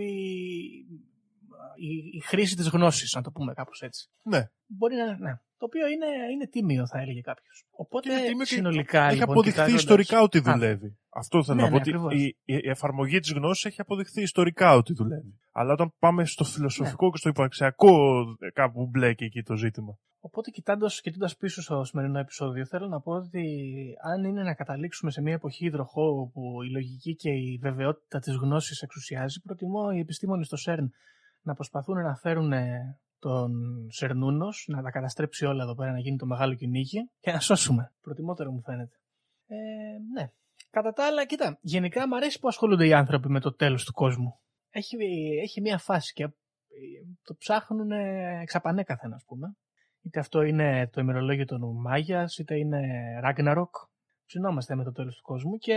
[1.77, 4.09] η, η χρήση της γνώσης, να το πούμε κάπως έτσι.
[4.23, 4.43] Ναι.
[4.67, 5.19] Μπορεί να.
[5.19, 5.33] Ναι.
[5.59, 7.65] Το οποίο είναι, είναι τίμιο, θα έλεγε κάποιος.
[7.71, 9.05] Οπότε είναι τίμιο και συνολικά.
[9.05, 10.99] Έχει λοιπόν, αποδειχθεί κοιτάζοντας- ιστορικά ότι Α, δουλεύει.
[11.09, 11.75] Αυτό θέλω Ναι, να πω.
[11.75, 12.15] ναι, ότι ακριβώς.
[12.15, 15.39] η, η εφαρμογή της γνώσης έχει αποδειχθεί ιστορικά ότι δουλεύει.
[15.53, 17.11] Αλλά όταν πάμε στο φιλοσοφικό Ναι.
[17.11, 19.99] και στο υπαρξιακό, ε, κάπου μπλέκει εκεί το ζήτημα.
[20.21, 23.45] Οπότε κοιτώντας, κοιτώντας πίσω στο σημερινό επεισόδιο θέλω να πω ότι
[24.13, 28.35] αν είναι να καταλήξουμε σε μια εποχή υδροχώ όπου η λογική και η βεβαιότητα της
[28.37, 30.91] γνώσης εξουσιάζει προτιμώ οι επιστήμονες στο ΣΕΡΝ
[31.49, 33.51] να προσπαθούν να φέρουν ε, τον
[33.91, 37.93] Σερνούνος να τα καταστρέψει όλα εδώ πέρα να γίνει το μεγάλο κυνήγι και να σώσουμε.
[38.01, 38.97] Προτιμότερο μου φαίνεται.
[39.47, 39.57] Ε,
[40.15, 40.29] ναι.
[40.71, 43.93] Κατά τα άλλα, κοίτα, γενικά μου αρέσει που ασχολούνται οι άνθρωποι με το τέλος του
[43.93, 44.41] κόσμου.
[44.71, 44.97] Έχει,
[45.43, 46.29] έχει μια φάση και ε,
[47.23, 47.91] το ψάχνουν
[48.41, 49.57] εξαπανέκαθεν, ας πούμε.
[50.03, 52.81] Είτε αυτό είναι το ημερολόγιο των Μάγιας, είτε είναι
[53.25, 53.71] Ragnarok.
[54.29, 55.73] Ψινόμαστε με το τέλος του κόσμου και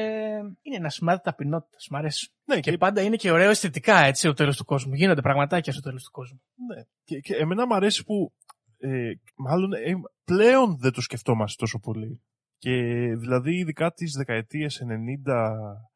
[0.62, 1.88] είναι ένα σημάδι ταπεινότητας.
[1.90, 2.32] Μ' αρέσει.
[2.46, 4.94] Ναι, Και πάντα είναι και ωραίο αισθητικά έτσι ο τέλος του κόσμου.
[4.94, 6.42] Γίνονται πραγματάκια στο τέλος του κόσμου.
[6.68, 6.84] Ναι.
[7.04, 8.34] Και, και εμένα μου αρέσει που
[8.78, 9.94] ε, μάλλον ε,
[10.24, 12.22] πλέον δεν το σκεφτόμαστε τόσο πολύ.
[12.58, 12.72] Και
[13.16, 14.82] δηλαδή ειδικά τις δεκαετίες
[15.28, 15.34] 90,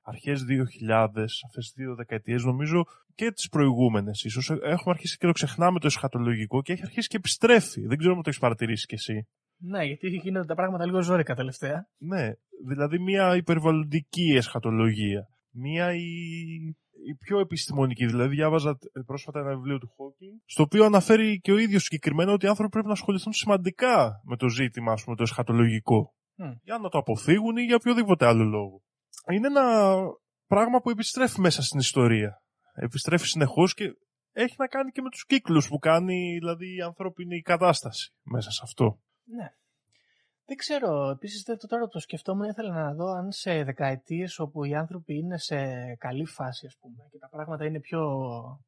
[0.02, 1.08] αρχές 2000,
[1.46, 2.84] αυτές τις δύο δεκαετίες νομίζω
[3.16, 7.08] και τις προηγούμενες ίσως ε, έχουμε αρχίσει και το ξεχνάμε το εσχατολογικό και έχει αρχίσει
[7.08, 7.82] και επιστρέφει.
[7.88, 9.28] Δεν ξέρω αν το έχεις παρατηρήσει κι εσύ.
[9.58, 11.88] Ναι, γιατί γίνονται τα πράγματα λίγο ζώρικα τελευταία.
[11.98, 12.32] Ναι,
[12.66, 15.28] δηλαδή μια υπερβαλλοντική εσχατολογία.
[15.52, 16.06] Μια η,
[17.06, 18.06] η πιο επιστημονική.
[18.06, 22.32] Δηλαδή, διάβαζα ε, πρόσφατα ένα βιβλίο του Χόκκινγκ, στο οποίο αναφέρει και ο ίδιος συγκεκριμένα
[22.32, 26.14] ότι οι άνθρωποι πρέπει να ασχοληθούν σημαντικά με το ζήτημα, ας πούμε, το εσχατολογικό.
[26.36, 26.52] Μμ.
[26.64, 28.82] Για να το αποφύγουν ή για οποιοδήποτε άλλο λόγο.
[29.32, 29.96] Είναι ένα
[30.48, 32.42] πράγμα που επιστρέφει μέσα στην ιστορία.
[32.74, 33.84] Επιστρέφει συνεχώς και
[34.32, 38.62] έχει να κάνει και με τους κύκλους που κάνει δηλαδή η ανθρώπινη κατάσταση μέσα σε
[38.64, 39.00] αυτό.
[39.26, 39.50] Ναι.
[40.48, 44.40] Δεν ξέρω, επίσης δεν- το τώρα που το σκεφτόμουν ήθελα να δω αν σε δεκαετίες
[44.40, 45.56] όπου οι άνθρωποι είναι σε
[45.96, 48.02] καλή φάση ας πούμε και τα πράγματα είναι πιο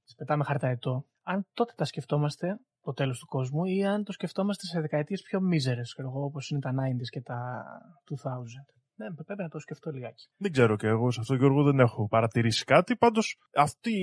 [0.04, 4.66] τις πετάμε χαρταετό αν τότε τα σκεφτόμαστε το τέλος του κόσμου ή αν το σκεφτόμαστε
[4.66, 7.64] σε δεκαετίες πιο μίζερες ξέρω εγώ, όπως είναι τα 90s και τα
[8.04, 8.66] 2000.
[8.96, 10.28] Ναι, πρέπει να το σκεφτώ λιγάκι.
[10.38, 12.96] Δεν ξέρω και εγώ σε αυτό Γιώργο δεν έχω παρατηρήσει κάτι.
[12.96, 13.94] Πάντως αυτή,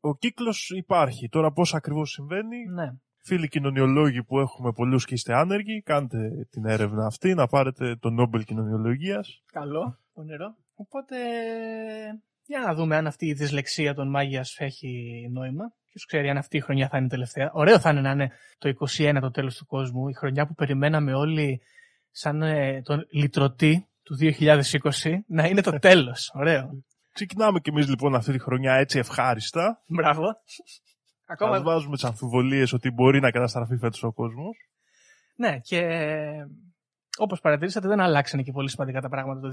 [0.00, 1.28] ο κύκλος υπάρχει.
[1.28, 2.56] Τώρα πώς ακριβώς συμβαίνει.
[2.74, 2.90] Ναι.
[3.24, 8.10] Φίλοι κοινωνιολόγοι που έχουμε πολλούς και είστε άνεργοι, κάντε την έρευνα αυτή να πάρετε το
[8.10, 9.42] Νόμπελ Κοινωνιολογίας.
[9.52, 10.56] Καλό, πονηρό.
[10.74, 11.16] Οπότε,
[12.46, 15.72] για να δούμε αν αυτή η δυσλεξία των Μάγιας έχει νόημα.
[15.88, 17.50] Ποιος ξέρει αν αυτή η χρονιά θα είναι η τελευταία.
[17.52, 21.14] Ωραίο θα είναι να είναι το 21 το τέλος του κόσμου, η χρονιά που περιμέναμε
[21.14, 21.60] όλοι
[22.10, 24.62] σαν ε, τον λυτρωτή του 2020
[25.26, 26.32] να είναι το τέλος.
[26.34, 26.84] Ωραίο.
[27.12, 29.82] Ξεκινάμε κι εμείς λοιπόν αυτή τη χρονιά έτσι ευχάριστα.
[29.86, 30.22] Μπράβο.
[31.32, 31.56] Ακόμα...
[31.56, 31.72] Ακόμα...
[31.72, 34.56] βάζουμε τις αμφιβολίες ότι μπορεί να καταστραφεί φέτος ο κόσμος.
[35.36, 35.80] Ναι, και
[37.18, 39.52] όπως παρατηρήσατε δεν αλλάξανε και πολύ σημαντικά τα πράγματα το 2000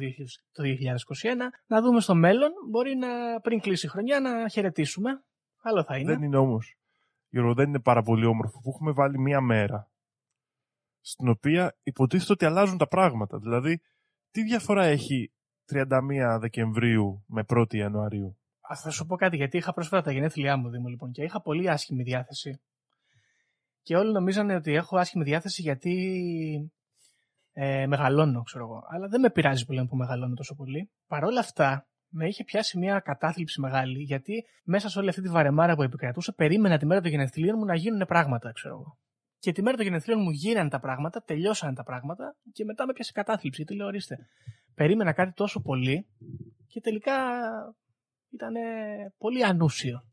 [0.51, 0.67] το 2021.
[1.67, 5.23] Να δούμε στο μέλλον, μπορεί να πριν κλείσει η χρονιά να χαιρετήσουμε.
[5.61, 6.13] Άλλο θα είναι.
[6.13, 6.77] Δεν είναι όμως,
[7.30, 9.91] Γιώργο, δεν είναι πάρα πολύ όμορφο που έχουμε βάλει μία μέρα
[11.01, 13.39] στην οποία υποτίθεται ότι αλλάζουν τα πράγματα.
[13.39, 13.82] Δηλαδή,
[14.32, 15.32] τι διαφορά έχει
[15.71, 18.39] 31 Δεκεμβρίου με 1η Ιανουαρίου;
[18.72, 21.41] Α, θα σου πω κάτι, γιατί είχα πρόσφατα τα γενέθλιά μου, Δήμο, λοιπόν, και είχα
[21.41, 22.61] πολύ άσχημη διάθεση.
[23.82, 25.93] Και όλοι νομίζανε ότι έχω άσχημη διάθεση γιατί
[27.53, 28.84] ε, μεγαλώνω, ξέρω εγώ.
[28.89, 30.89] Αλλά δεν με πειράζει πλέον που μεγαλώνω τόσο πολύ.
[31.07, 35.30] Παρ' όλα αυτά, με είχε πιάσει μια κατάθλιψη μεγάλη, γιατί μέσα σε όλη αυτή τη
[35.30, 38.97] βαρεμάρα που επικρατούσε, περίμενα τη μέρα των γενεθλίων μου να γίνουν πράγματα, ξέρω εγώ.
[39.39, 42.93] Και τη μέρα των γενεθλίων μου γίνανε τα πράγματα, τελειώσαν τα πράγματα και μετά με
[42.93, 43.61] πιάσε κατάθλιψη.
[43.61, 44.17] Γιατί λέω, ορίστε,
[44.76, 46.07] περίμενα κάτι τόσο πολύ
[46.67, 47.13] και τελικά
[48.34, 48.53] ήταν
[49.17, 50.03] πολύ ανούσιο.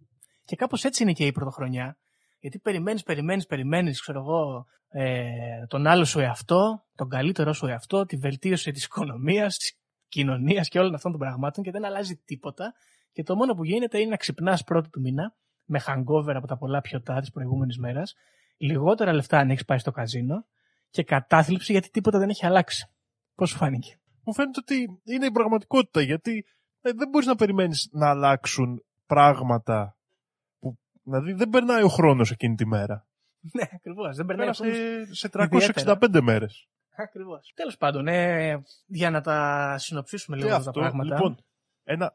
[0.44, 1.98] Και κάπως έτσι είναι και η πρωτοχρονιά.
[2.38, 8.06] Γιατί περιμένεις, περιμένεις, περιμένεις, ξέρω εγώ, ε, τον άλλο σου εαυτό, τον καλύτερο σου εαυτό,
[8.06, 12.74] τη βελτίωση της οικονομίας, της κοινωνίας και όλων αυτών των πραγμάτων και δεν αλλάζει τίποτα.
[13.12, 16.56] Και το μόνο που γίνεται είναι να ξυπνάς πρώτη του μήνα, με hangover από τα
[16.56, 18.14] πολλά πιωτά της προηγούμενης μέρας,
[18.56, 20.46] λιγότερα λεφτά αν έχεις πάει στο καζίνο
[20.90, 22.86] και κατάθλιψη γιατί τίποτα δεν έχει αλλάξει.
[23.34, 26.55] Πώς σου φάνηκε; Μου φαίνεται ότι είναι η πραγματικότητα, γιατί ε,
[26.92, 29.96] δεν μπορείς να περιμένεις να αλλάξουν πράγματα
[30.58, 33.06] που, δηλαδή δεν περνάει ο χρόνος εκείνη τη μέρα.
[33.54, 34.16] ναι, ακριβώς.
[34.16, 35.18] Δεν περνάει ο Πέρασε χρόνος.
[35.18, 35.98] σε Ιδιαίτερα.
[36.00, 36.68] 365 μέρες.
[36.98, 37.52] Ακριβώς.
[37.54, 41.14] Τέλος πάντων, ε, για να τα συνοψίσουμε λίγο Και αυτά αυτό, τα πράγματα.
[41.14, 41.36] λοιπόν,
[41.84, 42.06] ένα,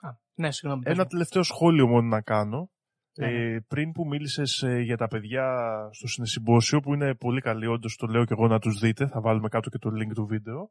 [0.00, 0.82] Α, ναι, συγγνώμη.
[0.84, 1.08] πες Ένα μου.
[1.08, 2.70] τελευταίο σχόλιο μόνο να κάνω.
[3.18, 5.44] Ναι, Ε, πριν που μίλησες ε, για τα παιδιά
[5.92, 9.20] στο συνεσυμπόσιο, που είναι πολύ καλή, όντως το λέω και εγώ να τους δείτε, θα
[9.20, 10.70] βάλουμε κάτω και το link του βίντεο.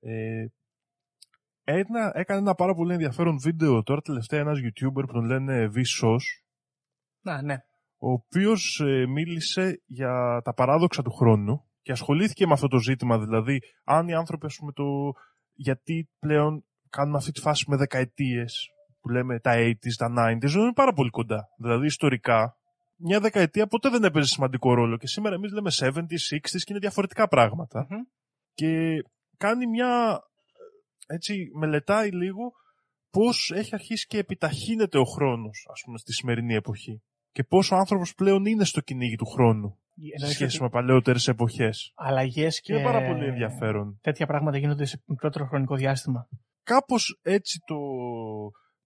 [0.00, 0.46] Ε,
[1.64, 6.44] ένα, έκανε ένα πάρα πολύ ενδιαφέρον βίντεο τώρα τελευταία ένας YouTuber που τον λένε Vsauce,
[7.20, 7.54] Να, ναι.
[7.98, 13.18] ο οποίος ε, μίλησε για τα παράδοξα του χρόνου και ασχολήθηκε με αυτό το ζήτημα,
[13.18, 14.84] δηλαδή αν οι άνθρωποι ας πούμε, το
[15.54, 18.68] γιατί πλέον κάνουμε αυτή τη φάση με δεκαετίες
[19.00, 21.48] που λέμε τα 80s, τα 90s, ζούμε πάρα πολύ κοντά.
[21.58, 22.56] Δηλαδή ιστορικά,
[22.96, 26.78] μια δεκαετία ποτέ δεν έπαιζε σημαντικό ρόλο και σήμερα εμείς λέμε 70s, 60s και είναι
[26.78, 27.86] διαφορετικά πράγματα.
[27.90, 28.00] Μμμ.
[28.54, 29.02] Και
[29.36, 30.20] κάνει μια,
[31.06, 32.52] έτσι, μελετάει λίγο
[33.10, 37.02] πώς έχει αρχίσει και επιταχύνεται ο χρόνος, ας πούμε, στη σημερινή εποχή.
[37.30, 40.68] Και πώς ο άνθρωπος πλέον είναι στο κυνήγι του χρόνου σε Εννοείς σχέση ότι με
[40.68, 41.92] παλαιότερες εποχές.
[41.94, 43.98] αλλαγές Και και είναι πάρα πολύ ενδιαφέρον.
[44.00, 46.28] τέτοια πράγματα γίνονται σε μικρότερο χρονικό διάστημα.
[46.62, 47.76] κάπως έτσι το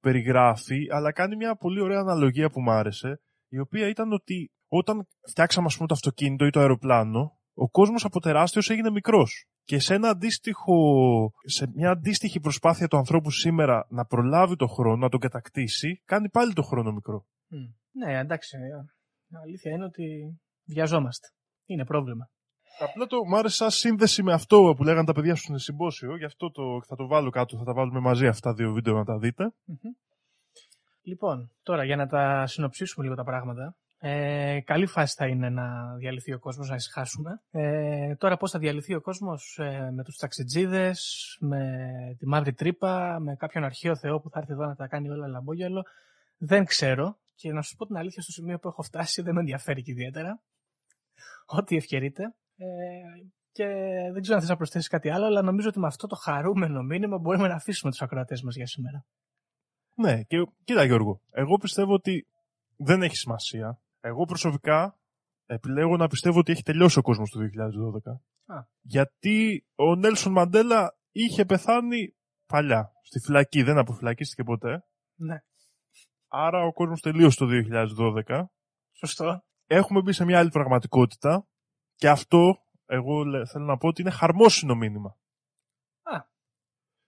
[0.00, 5.06] περιγράφει, αλλά κάνει μια πολύ ωραία αναλογία που μου άρεσε, η οποία ήταν ότι όταν
[5.28, 9.46] φτιάξαμε ας πούμε το αυτοκίνητο ή το αεροπλάνο, ο κόσμος από τεράστιος έγινε μικρός.
[9.62, 10.74] Και σε, ένα αντίστοιχο,
[11.44, 16.30] σε μια αντίστοιχη προσπάθεια του ανθρώπου σήμερα να προλάβει το χρόνο, να τον κατακτήσει, κάνει
[16.30, 17.26] πάλι το χρόνο μικρό.
[17.48, 17.58] Μμ.
[17.90, 18.56] Ναι, εντάξει.
[19.26, 20.04] Η αλήθεια είναι ότι
[20.64, 21.26] βιαζόμαστε.
[21.66, 22.30] Είναι πρόβλημα.
[22.78, 26.16] Απλά το μου άρεσε σαν σύνδεση με αυτό που λέγανε τα παιδιά σου στο συμπόσιο,
[26.16, 28.94] γι' αυτό το, θα το βάλω κάτω, θα τα βάλουμε μαζί αυτά τα δύο βίντεο
[28.94, 29.52] να τα δείτε.
[29.64, 29.92] Μμμ.
[31.02, 33.76] Λοιπόν, τώρα για να τα συνοψίσουμε λίγο τα πράγματα.
[34.00, 37.42] Ε, καλή φάση θα είναι να διαλυθεί ο κόσμος, να ησυχάσουμε.
[37.50, 41.76] Ε, τώρα πώς θα διαλυθεί ο κόσμος ε, με τους ταξιτζίδες, με
[42.18, 45.26] τη μαύρη τρύπα, με κάποιον αρχαίο θεό που θα έρθει εδώ να τα κάνει όλα
[45.26, 45.84] λαμπόγιαλο.
[46.36, 49.40] Δεν ξέρω και να σου πω την αλήθεια στο σημείο που έχω φτάσει δεν με
[49.40, 50.40] ενδιαφέρει και ιδιαίτερα.
[51.46, 52.22] Ό,τι ευκαιρείτε.
[52.56, 52.66] Ε,
[53.52, 53.66] και
[54.12, 56.82] δεν ξέρω αν θες να προσθέσεις κάτι άλλο, αλλά νομίζω ότι με αυτό το χαρούμενο
[56.82, 59.04] μήνυμα μπορούμε να αφήσουμε τους ακροατές μας για σήμερα.
[59.94, 62.26] Ναι, και κοίτα Γιώργο, εγώ πιστεύω ότι
[62.76, 63.80] δεν έχει σημασία.
[64.00, 64.98] Εγώ προσωπικά
[65.46, 68.54] επιλέγω να πιστεύω ότι έχει τελειώσει ο κόσμος το 2012.
[68.56, 68.62] Α.
[68.80, 74.84] Γιατί ο Νέλσον Μαντέλα είχε πεθάνει παλιά, στη φυλακή, δεν αποφυλακίστηκε ποτέ.
[75.14, 75.36] Ναι,
[76.28, 77.46] Άρα ο κόσμος τελείωσε το
[78.26, 78.44] 2012.
[78.92, 79.42] σωστό.
[79.66, 81.46] Έχουμε μπει σε μια άλλη πραγματικότητα
[81.94, 85.16] και αυτό εγώ λέ- θέλω να πω ότι είναι χαρμόσυνο μήνυμα.
[86.02, 86.20] Α.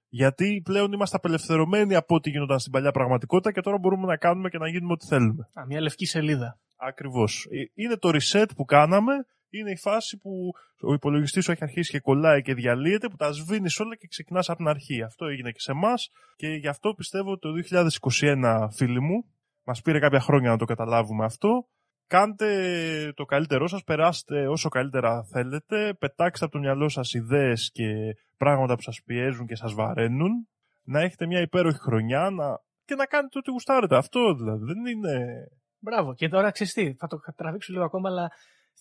[0.09, 4.49] Γιατί πλέον είμαστε απελευθερωμένοι από ό,τι γινόταν στην παλιά πραγματικότητα και τώρα μπορούμε να κάνουμε
[4.49, 5.51] και να γίνουμε ό,τι θέλουμε.
[5.53, 6.61] Α, μια λευκή σελίδα.
[6.81, 7.47] Ακριβώς.
[7.51, 9.13] Ε, Είναι το reset που κάναμε,
[9.51, 13.33] είναι η φάση που ο υπολογιστής σου έχει αρχίσει και κολλάει και διαλύεται, που τα
[13.33, 15.03] σβήνεις όλα και ξεκινάς από την αρχή.
[15.03, 17.79] Αυτό έγινε και σε εμάς και γι' αυτό πιστεύω ότι το
[18.11, 19.25] 2021, φίλοι μου,
[19.65, 21.69] μας πήρε κάποια χρόνια να το καταλάβουμε αυτό.
[22.07, 28.17] Κάντε το καλύτερό σας, περάστε όσο καλύτερα θέλετε, πετάξτε από το μυαλό σας ιδέες και
[28.37, 30.49] πράγματα που σας πιέζουν και σας βαραίνουν,
[30.83, 32.61] να έχετε μια υπέροχη χρονιά να...
[32.85, 33.97] και να κάνετε ό,τι γουστάρετε.
[33.97, 35.47] Αυτό δηλαδή, δεν είναι...
[35.81, 36.15] Μπράβο.
[36.15, 38.31] Και τώρα ξέρεις τι, θα το τραβήξω λίγο ακόμα, αλλά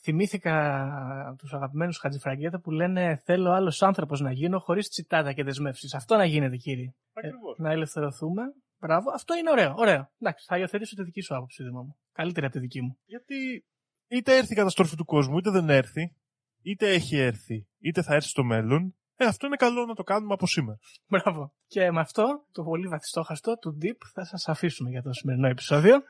[0.02, 5.94] θυμήθηκα τους αγαπημένους Χατζηφραγκέτα που λένε Θέλω άλλος άνθρωπος να γίνω χωρίς τσιτάτα και δεσμεύσεις.
[5.94, 6.94] Αυτό να γίνεται, κύριε.
[7.14, 7.58] Ακριβώς.
[7.58, 8.42] Να ελευθερωθούμε.
[8.80, 9.12] Μπράβο.
[9.14, 9.74] Αυτό είναι ωραίο.
[9.78, 10.12] Ωραίο.
[10.20, 11.98] Εντάξει, θα υιοθετήσω τη δική σου άποψη, Δήμα μου.
[12.12, 12.98] Καλύτερη από τη δική μου.
[13.06, 13.66] Γιατί
[14.08, 16.16] είτε έρθει η καταστροφή του κόσμου, είτε δεν έρθει,
[16.62, 20.34] είτε έχει έρθει, είτε θα έρθει στο μέλλον, ε, αυτό είναι καλό να το κάνουμε
[20.34, 20.80] από σήμερα.
[21.08, 21.52] Μπράβο.
[21.68, 26.04] Και με αυτό το πολύ βαθιστόχαστο του Deep θα σας αφήσουμε για το σημερινό επεισόδιο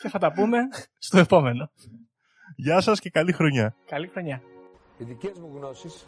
[0.00, 0.58] και θα τα πούμε
[0.98, 1.70] στο επόμενο.
[2.56, 3.74] Γεια σας και καλή χρονιά.
[3.86, 4.42] Καλή χρονιά.
[4.98, 6.06] Οι δικές μου γνώσεις,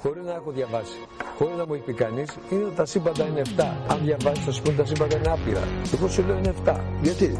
[0.00, 0.98] χωρίς να έχω διαβάσει,
[1.38, 3.76] χωρίς να μου έχει πει κανείς, είναι ότι τα σύμπαντα είναι 7.
[3.88, 5.62] Αν διαβάσεις, θα σου πούνε τα σύμπαντα είναι άπειρα.
[5.94, 6.80] Εγώ σου λέω είναι 7.
[7.02, 7.38] Γιατί;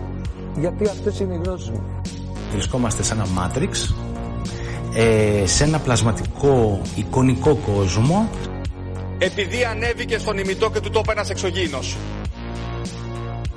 [0.57, 2.01] Γιατί αυτές είναι οι γνώσεις μου.
[2.51, 3.73] βρισκόμαστε σε ένα Matrix,
[4.95, 8.31] ε, σε ένα πλασματικό εικονικό κόσμο
[9.25, 11.97] επειδή ανέβηκε στον ημιτό και του το είπε ένας εξωγήινος.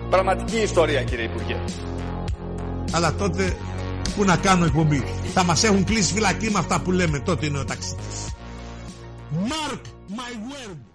[0.10, 1.58] Πραγματική ιστορία κύριε Υπουργέ.
[2.92, 3.58] Αλλά τότε
[4.16, 7.60] που να κάνω εκπομπή; Θα μας έχουν κλείσει φυλακή με αυτά που λέμε τότε είναι
[7.60, 8.30] ο ταξίτης.
[9.50, 9.82] Mark
[10.18, 10.95] my word.